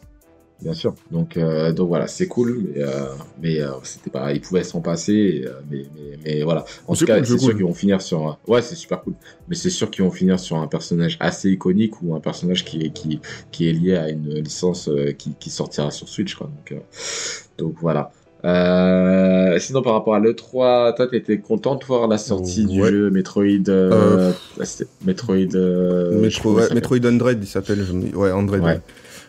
[0.61, 0.93] Bien sûr.
[1.09, 3.05] Donc, euh, donc voilà, c'est cool, mais, euh,
[3.41, 6.65] mais euh, c'était pas, ils pouvaient s'en passer, euh, mais, mais, mais voilà.
[6.87, 7.55] En tout cas, cool, c'est sûr cool.
[7.55, 9.13] qu'ils vont finir sur, un- ouais, c'est super cool,
[9.47, 12.83] mais c'est sûr qu'ils vont finir sur un personnage assez iconique ou un personnage qui
[12.85, 13.19] est, qui,
[13.51, 16.45] qui est lié à une licence euh, qui, qui sortira sur Switch, quoi.
[16.47, 16.83] Donc, euh,
[17.57, 18.11] donc voilà.
[18.43, 22.89] Euh, sinon, par rapport à l'E3, toi, t'étais content de voir la sortie du Ouais.
[22.89, 24.31] jeu Metroid, euh,
[25.05, 26.73] Metroid, euh, Metro, ouais.
[26.73, 27.83] Metroid Android, il s'appelle.
[28.15, 28.57] Ouais, Android.
[28.59, 28.79] Ouais.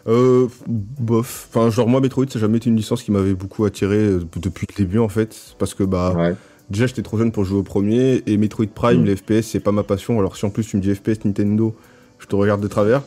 [0.08, 1.48] Euh, bof.
[1.54, 4.20] Enfin, genre, moi, Metroid, ça n'a jamais été une licence qui m'avait beaucoup attiré euh,
[4.36, 5.36] depuis le début, en fait.
[5.58, 6.34] Parce que, bah, Ouais.
[6.70, 9.04] déjà j'étais trop jeune pour jouer au premier, et Metroid Prime, Mm.
[9.04, 10.18] les FPS, c'est pas ma passion.
[10.18, 11.74] Alors si en plus tu me dis FPS Nintendo,
[12.18, 13.02] je te regarde de travers.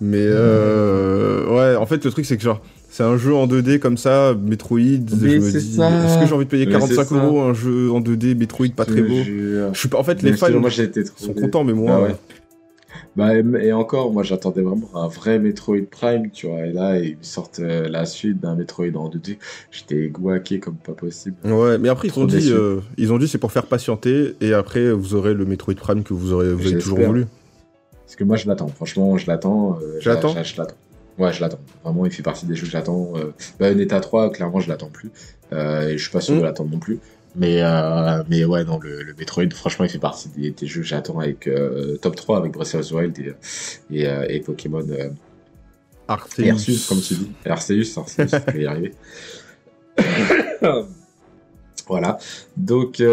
[0.00, 3.78] Mais euh, ouais, en fait, le truc c'est que genre, c'est un jeu en 2D
[3.78, 4.78] comme ça, Metroid.
[4.80, 7.24] Mais je me c'est dis, est-ce que j'ai envie de payer Mais 45 c'est ça.
[7.24, 9.14] euros un jeu en 2D, Metroid pas très beau?
[9.24, 10.48] Je suis pas, en fait, Mais les fans
[11.16, 11.94] sont contents, mais moi.
[11.96, 12.16] Ah ouais.
[13.16, 16.66] Bah, et encore, moi j'attendais vraiment un vrai Metroid Prime, tu vois.
[16.66, 19.38] Et là, ils sortent euh, la suite d'un Metroid en 2D.
[19.70, 21.36] J'étais guaqué comme pas possible.
[21.44, 24.52] Ouais, mais après ils ont dit, euh, ils ont dit c'est pour faire patienter et
[24.52, 27.26] après vous aurez le Metroid Prime que vous aurez, vous avez toujours voulu.
[28.04, 29.78] Parce que moi je l'attends, franchement, je l'attends.
[29.80, 30.74] euh, l'attends je- l'attends.
[31.16, 31.60] Ouais, je l'attends.
[31.84, 33.12] Vraiment, il fait partie des jeux que j'attends.
[33.14, 35.12] Euh, Bayonetta 3, clairement, je l'attends plus.
[35.52, 36.38] Et je suis pas sûr Mm.
[36.38, 36.98] de l'attendre non plus.
[37.36, 40.82] Mais, euh, mais ouais, non, le, le Metroid, franchement, il fait partie des, des jeux
[40.82, 43.34] que j'attends avec euh, top 3, avec Breath of the Wild et,
[43.90, 44.86] et, euh, et Pokémon
[46.06, 46.48] Arceus.
[46.50, 47.32] Arceus, comme tu dis.
[47.44, 48.92] Arceus, Arceus, je vais y arriver.
[51.88, 52.18] voilà.
[52.56, 53.04] Donc, il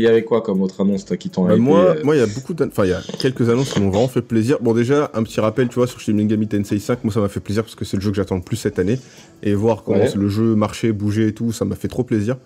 [0.00, 2.26] y avait quoi comme autre annonce, toi, qui t'ont Bah, moi, moi, il y a
[2.26, 4.58] beaucoup, enfin, il y a quelques annonces qui m'ont vraiment fait plaisir.
[4.60, 7.28] Bon, déjà, un petit rappel, tu vois, sur Shin Megami Tensei 5, moi, ça m'a
[7.28, 8.98] fait plaisir parce que c'est le jeu que j'attends le plus cette année.
[9.42, 10.14] Et voir comment Ouais.
[10.14, 12.36] le jeu marchait, bougeait et tout, ça m'a fait trop plaisir.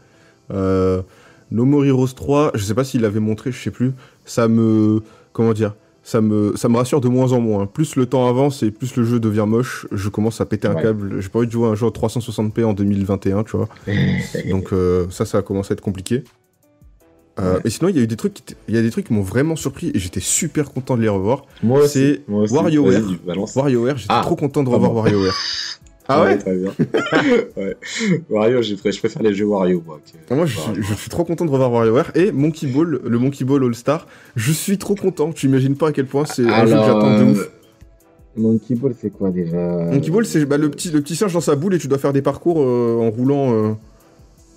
[0.52, 1.02] Euh,
[1.50, 3.92] no More Heroes 3, je sais pas s'il l'avait montré, je sais plus.
[4.24, 7.66] Ça me, comment dire, ça me, ça me rassure de moins en moins.
[7.66, 10.74] Plus le temps avance et plus le jeu devient moche, je commence à péter un
[10.74, 10.82] Ouais.
[10.82, 11.20] câble.
[11.20, 13.68] J'ai pas envie de jouer à un jeu en 360p en 2021, tu vois.
[14.50, 16.24] Donc euh, ça, ça a commencé à être compliqué.
[17.38, 17.60] Euh, Ouais.
[17.66, 19.12] Et sinon, il y a eu des trucs, qui il y a des trucs qui
[19.12, 21.42] m'ont vraiment surpris et j'étais super content de les revoir.
[21.62, 22.22] Moi c'est.
[22.28, 23.00] WarioWare.
[23.54, 25.02] WarioWare, j'étais Ah, trop content de ah revoir bon.
[25.02, 25.34] WarioWare.
[26.10, 26.70] Ah ouais, Très bien.
[27.56, 27.76] ouais.
[28.30, 30.00] Wario, je préfère les jeux Wario, moi.
[30.28, 33.18] que- Moi, je, suis- je suis trop content de revoir WarioWare et Monkey Ball, le
[33.18, 34.06] Monkey Ball All Star.
[34.34, 35.32] Je suis trop content.
[35.32, 37.50] Tu imagines pas à quel point c'est un jeu que j'attends de euh, ouf.
[38.36, 39.56] Monkey Ball, c'est quoi déjà?
[39.56, 41.98] Monkey Ball, c'est bah, le petit le petit singe dans sa boule et tu dois
[41.98, 43.52] faire des parcours euh, en roulant.
[43.52, 43.72] euh,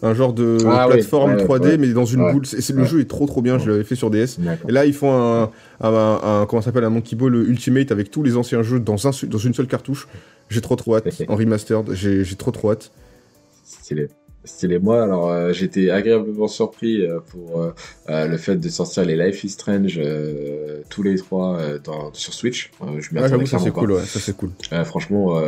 [0.04, 1.78] un genre de Ah plateforme ouais, 3D ouais.
[1.78, 2.34] mais dans une Ouais.
[2.34, 2.46] boule.
[2.46, 3.60] C'est, le jeu est trop trop bien.
[3.60, 4.38] Je l'avais fait sur DS.
[4.68, 5.44] Et là, ils font un,
[5.82, 8.80] un, un- un- comment ça s'appelle un Monkey Ball Ultimate avec tous les anciens jeux
[8.80, 10.08] dans, un, dans une seule cartouche.
[10.50, 11.08] J'ai trop trop hâte.
[11.28, 12.92] en remastered, j'ai j'ai trop trop hâte.
[13.64, 14.08] Stylé.
[14.43, 14.80] Stylé.
[14.80, 17.71] Moi, alors, euh, j'étais agréablement surpris euh, pour euh,
[18.10, 19.99] euh, le fait de sortir les Life is Strange
[20.89, 22.71] tous les trois dans, sur Switch.
[22.82, 24.51] Je m'y attendais j'avoue, ça c'est cool, ouais, ça c'est cool.
[24.86, 25.41] Franchement,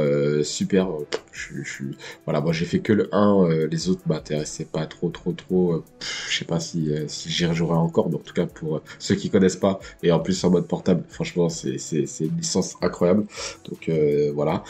[0.44, 0.90] super.
[1.32, 1.84] Je, je,
[2.26, 5.84] voilà, moi j'ai fait que le 1, euh, les autres m'intéressaient pas trop, trop, trop.
[6.30, 9.32] je sais pas si, si j'y rejouerai encore, mais en tout cas pour ceux qui
[9.32, 13.26] connaissent pas, et en plus en mode portable, franchement, c'est c'est- c'est une licence incroyable.
[13.68, 13.90] Donc
[14.36, 14.64] voilà.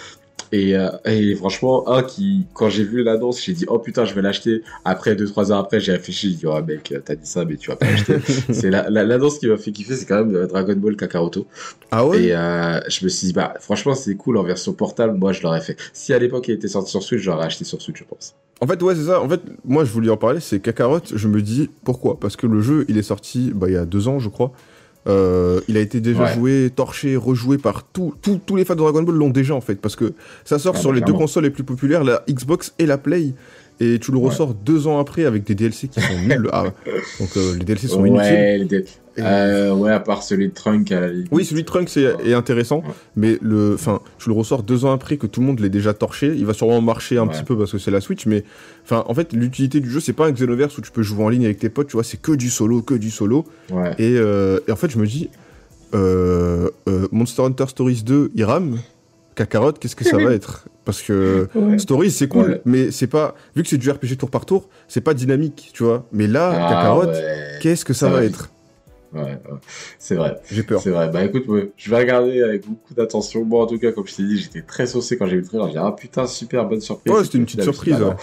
[0.56, 4.14] Et, euh, et franchement, un qui, quand j'ai vu l'annonce, j'ai dit, oh putain, je
[4.14, 4.62] vais l'acheter.
[4.86, 7.56] Après, deux, trois heures après, j'ai réfléchi, j'ai dit, oh mec, t'as dit ça, mais
[7.58, 8.18] tu vas pas l'acheter.
[8.54, 11.48] c'est la- la- l'annonce qui m'a fait kiffer, c'est quand même euh, Dragon Ball Kakaroto.
[11.90, 12.26] Ah ouais?
[12.26, 15.18] Et euh, je me suis dit, bah, franchement, c'est cool en version portable.
[15.18, 15.76] Moi, je l'aurais fait.
[15.92, 18.36] Si à l'époque il était sorti sur Switch, j'aurais acheté sur Switch, je pense.
[18.62, 19.22] En fait, ouais, c'est ça.
[19.22, 20.40] En fait, moi, je voulais en parler.
[20.40, 21.00] C'est Kakarot.
[21.16, 22.20] Je me dis pourquoi?
[22.20, 24.52] Parce que le jeu, il est sorti bah, il y a deux ans, je crois.
[25.08, 26.34] Euh, il a été déjà Ouais.
[26.34, 29.60] joué, torché, rejoué par tout- tout- tous les fans de Dragon Ball l'ont déjà en
[29.62, 30.14] fait, parce que
[30.46, 32.98] ça sort Ah, sur bah, les deux consoles les plus populaires, la Xbox et la
[32.98, 33.34] Play,
[33.80, 34.26] et tu le Ouais.
[34.30, 36.50] ressors deux ans après avec des DLC qui sont nuls.
[36.54, 36.66] Ah,
[37.20, 38.32] donc euh, les DLC sont inutiles.
[38.32, 38.86] ouais, les
[39.20, 41.28] euh, ouais, à part celui de Trunk à la limite.
[41.32, 42.94] Oui, celui de Trunks est, est intéressant, Ouais.
[43.16, 45.94] mais le, enfin, tu le ressors deux ans après que tout le monde l'ait déjà
[45.94, 46.34] torché.
[46.36, 47.34] Il va sûrement marcher un Ouais.
[47.34, 48.44] petit peu parce que c'est la Switch, mais
[48.84, 51.30] enfin, en fait, l'utilité du jeu, c'est pas un Xenoverse où tu peux jouer en
[51.30, 53.46] ligne avec tes potes, tu vois, c'est que du solo, que du solo.
[53.72, 53.92] Ouais.
[54.00, 55.30] Et, euh, et en fait, je me dis,
[55.94, 56.70] euh,
[57.12, 58.80] Monster Hunter Stories 2, il rame.
[59.36, 60.66] Kakarot, qu'est-ce que ça va être?
[60.86, 61.80] Parce que Ouais.
[61.80, 62.62] Stories, c'est cool, Ouais.
[62.66, 65.84] mais c'est pas, vu que c'est du RPG tour par tour, c'est pas dynamique, tu
[65.84, 66.06] vois.
[66.12, 67.58] Mais là, Ah, Kakarot, ouais.
[67.62, 68.50] qu'est-ce que ça, Ça va va être?
[69.14, 69.38] Ouais,
[70.00, 70.38] c'est vrai.
[70.52, 70.82] J'ai peur.
[70.82, 71.10] C'est vrai.
[71.10, 73.46] Bah écoute, ouais, je vais regarder avec beaucoup d'attention.
[73.46, 75.48] Moi, en tout cas, comme je t'ai dit, j'étais très saucé quand j'ai vu le
[75.48, 75.68] trailer.
[75.68, 77.14] J'ai dit, ah putain, super bonne surprise.
[77.14, 78.02] Ouais, c'était une Et petite surprise.
[78.02, 78.16] ouais.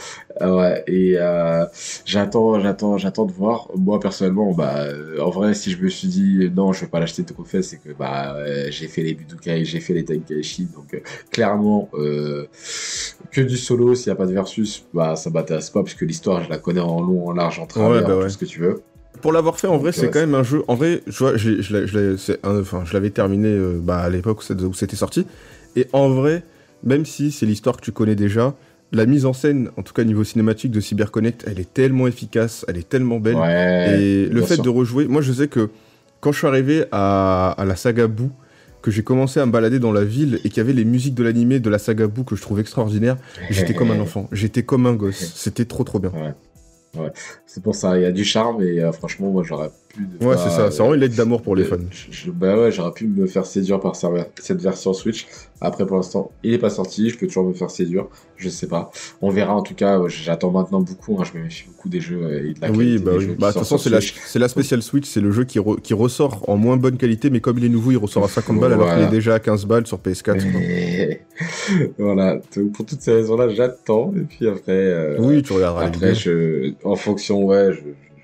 [0.49, 1.65] Ouais, et euh,
[2.05, 3.69] j'attends, j'attends, j'attends de voir.
[3.77, 6.99] Moi personnellement, bah, euh, en vrai, si je me suis dit non, je vais pas
[7.01, 10.67] l'acheter tout fait, c'est que bah, euh, j'ai fait les Budokai, j'ai fait les Tenkaichi,
[10.75, 11.01] donc
[11.31, 11.89] clairement
[13.31, 13.95] que du solo.
[13.95, 16.81] S'il y a pas de versus, bah ça m'intéresse pas puisque l'histoire, je la connais
[16.81, 18.83] en long, en large, en travers, Ouais, bah tout ce que tu veux.
[19.23, 20.63] Pour l'avoir fait, en vrai, c'est quand même un jeu.
[20.69, 24.97] En vrai, je vois, je enfin, je l'avais terminé euh, bah, à l'époque où c'était-
[24.97, 25.27] sorti.
[25.77, 26.43] Et en vrai,
[26.85, 28.55] même si c'est l'histoire que tu connais déjà,
[28.93, 32.65] la mise en scène, en tout cas niveau cinématique de CyberConnect, elle est tellement efficace,
[32.67, 33.37] elle est tellement belle.
[33.37, 34.01] Ouais.
[34.01, 34.65] et le fait sûr.
[34.65, 35.71] de rejouer, moi je sais que
[36.21, 38.31] quand je suis arrivé à, à la saga Boo,
[38.83, 41.15] que j'ai commencé à me balader dans la ville et qu'il y avait les musiques
[41.15, 43.17] de l'animé de la saga Boo que je trouve extraordinaire,
[43.51, 46.11] j'étais comme un enfant, j'étais comme un gosse, c'était trop trop bien.
[47.47, 50.37] C'est pour ça, il y a du charme et euh, franchement, moi j'aurais de Ouais,
[50.37, 50.71] c'est ça.
[50.71, 51.77] C'est vraiment une lettre d'amour pour les euh, fans.
[52.11, 55.27] je- bah ouais, j'aurais pu me faire séduire par cette version Switch.
[55.63, 57.11] Après, pour l'instant, il est pas sorti.
[57.11, 58.07] Je peux toujours me faire séduire.
[58.37, 58.91] Je sais pas.
[59.21, 59.55] On verra.
[59.55, 61.19] En tout cas, ouais, j'attends maintenant beaucoup.
[61.21, 63.17] hein, je me méfie beaucoup des jeux euh, et de la Oui, qualité bah des
[63.19, 63.25] oui.
[63.25, 64.15] jeux Bah, de toute façon, c'est la, Switch.
[64.25, 67.29] c'est la spéciale Switch, c'est le jeu qui, re- qui ressort en moins bonne qualité,
[67.29, 69.39] mais comme il est nouveau, il ressort à 50 balles alors qu'il est déjà à
[69.39, 70.41] 15 balles sur PS4.
[70.63, 71.21] Et-
[71.99, 72.39] voilà.
[72.75, 74.13] Pour toutes ces raisons-là, j'attends.
[74.17, 77.81] Et puis après, euh, Oui, tu regarderas après, je, en fonction, ouais, je,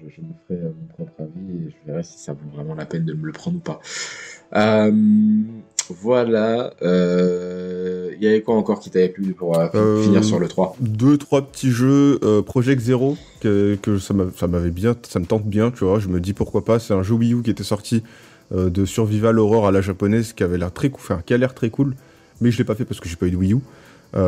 [0.07, 2.75] je, je me ferai euh, mon propre avis et je verrai si ça vaut vraiment
[2.75, 3.81] la peine de me le prendre ou pas.
[4.57, 4.93] Euh,
[5.91, 6.73] voilà.
[6.83, 10.77] euh, Il y avait quoi encore qui t'avait plu pour euh, finir sur le 3
[10.81, 15.19] Deux, trois petits jeux, euh, Project Zero, que, que ça m'a- ça m'avait bien, ça
[15.21, 15.99] me tente bien, tu vois.
[15.99, 16.79] Je me dis pourquoi pas.
[16.79, 18.03] C'est un jeu Wii U qui était sorti
[18.55, 21.53] de Survival Horror à la japonaise, qui avait l'air très cool, enfin, qui a l'air
[21.53, 21.95] très cool,
[22.41, 23.59] mais je l'ai pas fait parce que j'ai pas eu de Wii U.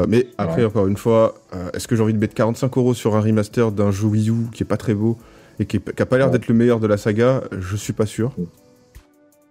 [0.08, 0.64] Mais après, Ouais.
[0.66, 1.34] encore une fois,
[1.72, 4.34] est-ce que j'ai envie de mettre 45 euros sur un remaster d'un jeu Wii U
[4.52, 5.16] qui est pas très beau
[5.60, 7.92] et qui, est- qui a pas l'air d'être le meilleur de la saga Je suis
[7.92, 8.32] pas sûr.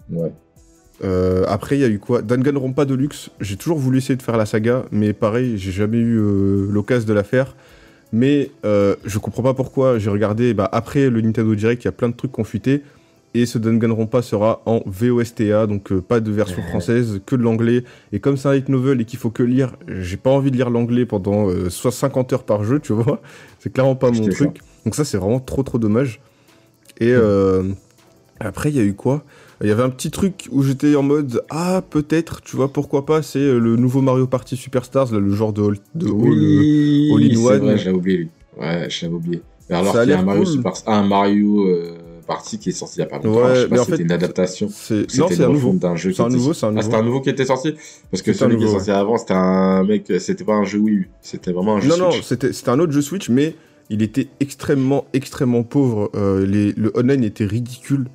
[0.10, 0.32] Ouais.
[1.04, 2.22] Euh, après, il y a eu quoi?
[2.22, 3.30] Danganronpa Deluxe.
[3.40, 7.08] J'ai toujours voulu essayer de faire la saga, mais pareil, j'ai jamais eu euh, l'occasion
[7.08, 7.56] de la faire.
[8.14, 10.00] Mais euh, je comprends pas pourquoi.
[10.00, 12.46] J'ai regardé, bah, après le Nintendo Direct, il y a plein de trucs qui ont
[12.46, 12.82] fuité.
[13.34, 17.84] Et ce Danganronpa sera en VOSTA, donc euh, pas de version française, que de l'anglais.
[18.14, 20.56] Et comme c'est un light novel et qu'il faut que lire, j'ai pas envie de
[20.56, 23.22] lire l'anglais pendant soit 50 heures par jeu, tu vois?
[23.60, 24.62] C'est clairement pas Je mon truc.
[24.86, 26.22] Donc ça, c'est vraiment trop trop dommage.
[27.00, 27.64] Et euh,
[28.40, 29.24] après, il y a eu quoi?
[29.62, 33.06] Il y avait un petit truc où j'étais en mode ah peut-être, tu vois pourquoi
[33.06, 33.22] pas.
[33.24, 37.30] C'est euh, le nouveau Mario Party Superstars, là, le genre de, de Oui, All in
[37.36, 37.60] c'est One.
[37.62, 38.30] vrai, je l'avais oublié lui.
[38.60, 39.42] Ouais, je l'avais oublié.
[39.70, 40.54] Alors Ça a qu'il y a l'air un Mario cool.
[40.54, 41.98] Super, un Mario euh,
[42.28, 43.42] Party qui est sorti il y a pas longtemps.
[43.48, 44.70] Ouais, je sais pas c'était une adaptation.
[44.72, 45.68] C'est C'était non, c'est une un nouveau.
[45.70, 46.14] refonte d'un jeu.
[46.14, 46.84] C'est un qui était- nouveau, c'est un Ah, nouveau.
[46.84, 47.74] c'était un nouveau qui était sorti?
[48.12, 50.96] Parce que celui qui est sorti avant, c'était un mec, c'était pas un jeu Wii
[50.96, 52.24] U, c'était vraiment un jeu Non, non, Switch.
[52.26, 53.56] c'était c'était un autre jeu Switch, mais
[53.90, 56.10] il était extrêmement, extrêmement pauvre.
[56.16, 58.08] Euh, les, le online était ridicule.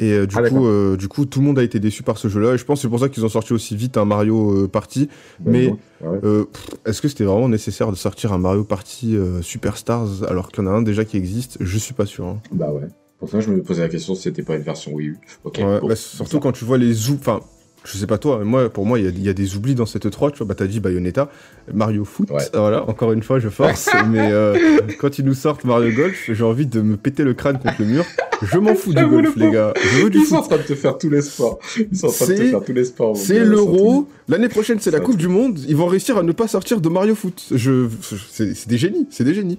[0.00, 2.18] Et euh, du, Ah, coup, euh, du coup, tout le monde a été déçu par
[2.18, 2.54] ce jeu-là.
[2.54, 5.08] Et je pense que c'est pour ça qu'ils ont sorti aussi vite un Mario Party.
[5.44, 5.68] mais-
[6.00, 6.18] Ouais.
[6.24, 10.64] Euh, pff, Est-ce que c'était vraiment nécessaire de sortir un Mario Party Superstars alors qu'il
[10.64, 11.58] y en a un déjà qui existe?
[11.60, 12.26] Je suis pas sûr.
[12.26, 12.40] hein.
[12.50, 12.88] Bah ouais.
[13.20, 15.18] Pour ça, je me posais la question si c'était pas une version Wii U.
[15.44, 15.58] Ok.
[15.58, 17.38] Ouais, bon, bah, surtout quand tu vois les enfin
[17.84, 19.56] je sais pas toi mais moi pour moi il y a- il y, a des
[19.56, 21.28] oublis dans cette 3 tu vois bah t'as dit Bayonetta
[21.74, 22.42] Mario Foot Ouais.
[22.54, 24.56] voilà encore une fois je force mais euh,
[25.00, 27.86] quand ils nous sortent Mario Golf j'ai envie de me péter le crâne contre le
[27.86, 28.04] mur
[28.42, 30.56] je m'en fous du golf le les gars je veux du Ils sont en train
[30.58, 31.58] de te faire tous les sports.
[31.78, 33.16] Ils sont en train de te faire tous les sports.
[33.16, 36.46] c'est l'euro l'année prochaine c'est la coupe du monde ils vont réussir à ne pas
[36.48, 37.86] sortir de Mario Foot je
[38.30, 39.58] c'est des génies c'est des génies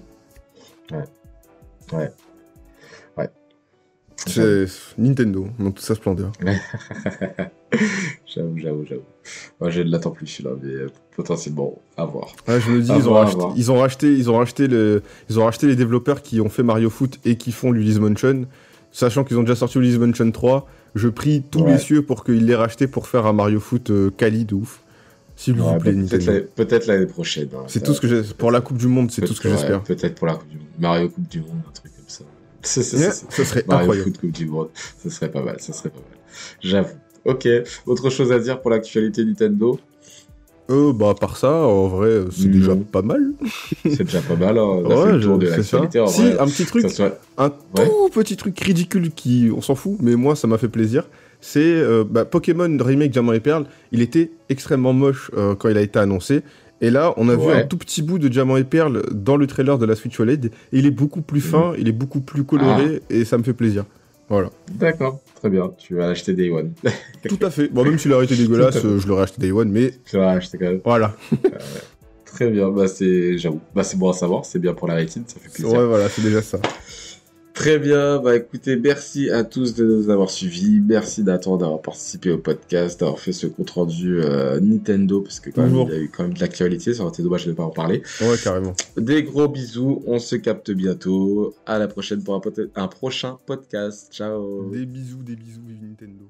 [0.91, 1.03] Ouais.
[1.97, 2.09] Ouais.
[4.27, 4.65] C'est
[4.97, 6.31] Nintendo dans toute sa splendeur
[8.25, 9.01] J'avoue, j'avoue, j'avoue.
[9.59, 12.35] Moi, je ne l'attends plus celui-là, mais euh, potentiellement, à voir.
[12.47, 13.53] Je me dis, À ils ont, voir, racheté, voir.
[13.57, 16.63] ils, ont racheté, ils, ont racheté le, ils ont racheté les développeurs qui ont fait
[16.63, 18.45] Mario Foot et qui font Luigi's Mansion.
[18.91, 21.73] Sachant qu'ils ont déjà sorti Luigi's Mansion 3, je prie tous Ouais.
[21.73, 24.81] les cieux pour qu'ils l'aient racheté pour faire un Mario Foot euh, quali de ouf.
[25.35, 26.25] S'il vous Ouais, plaît, peut-être Nintendo.
[26.31, 27.49] l'année- peut-être l'année prochaine.
[27.55, 27.63] hein.
[27.67, 28.21] C'est tout ce que j'ai.
[28.37, 29.81] Pour la Coupe du Monde, c'est tout ce que ouais, j'espère.
[29.81, 30.65] Peut-être pour la Coupe du Monde.
[30.77, 31.91] Mario Coupe du Monde, un truc
[32.63, 34.03] Ce serait Mario incroyable.
[34.11, 34.69] Foot Coupe du Monde.
[35.01, 36.17] Ce serait pas mal, ce serait pas mal.
[36.61, 36.95] J'avoue.
[37.25, 37.47] Ok.
[37.85, 39.79] Autre chose à dire pour l'actualité Nintendo?
[40.69, 42.51] Euh, bah, à part ça, en vrai, c'est Non.
[42.51, 43.33] déjà pas mal.
[43.83, 44.57] C'est déjà pas mal.
[44.57, 44.61] hein.
[44.61, 45.99] On a fait Ouais, le tour de l'actualité.
[45.99, 46.39] en Si, vrai.
[46.39, 47.47] un petit truc, soit- un
[47.77, 47.85] Ouais.
[47.85, 51.09] tout petit truc ridicule qui, on s'en fout, mais moi ça m'a fait plaisir.
[51.41, 53.65] C'est euh, bah, Pokémon Remake Diamant et Perle.
[53.91, 56.41] Il était extrêmement moche euh, quand il a été annoncé.
[56.83, 59.47] Et là, on a vu un tout petit bout de Diamant et Perle dans le
[59.47, 60.45] trailer de la Switch OLED.
[60.47, 63.05] Et il est beaucoup plus fin, il est beaucoup plus coloré, Ah.
[63.13, 63.85] et ça me fait plaisir.
[64.27, 64.49] Voilà.
[64.69, 65.21] D'accord.
[65.35, 65.71] Très bien.
[65.77, 66.73] Tu vas l'acheter Day One.
[67.29, 67.69] Tout à fait.
[67.69, 70.35] Bon, même s'il aurait été dégueulasse, euh, je l'aurais acheté Day One, mais tu vas
[70.35, 70.81] l'acheter quand même.
[70.83, 71.15] voilà.
[72.25, 72.69] Très bien.
[72.69, 73.61] Bah, c'est, j'avoue.
[73.75, 74.43] Bah, c'est bon à savoir.
[74.45, 75.23] C'est bien pour la rétine.
[75.27, 75.77] Ça fait plaisir.
[75.79, 76.59] Ouais, voilà, c'est déjà ça.
[77.53, 82.31] Très bien, bah écoutez, merci à tous de nous avoir suivis, merci d'attendre d'avoir participé
[82.31, 85.95] au podcast, d'avoir fait ce compte rendu euh, Nintendo, parce que quand même, il y
[85.95, 88.01] a eu quand même de l'actualité, ça aurait été dommage de ne pas en parler.
[88.21, 88.73] Ouais, carrément.
[88.97, 93.37] Des gros bisous, on se capte bientôt, à la prochaine pour un, pot- un prochain
[93.45, 94.69] podcast, ciao.
[94.71, 96.25] Des bisous, des bisous, vive Nintendo.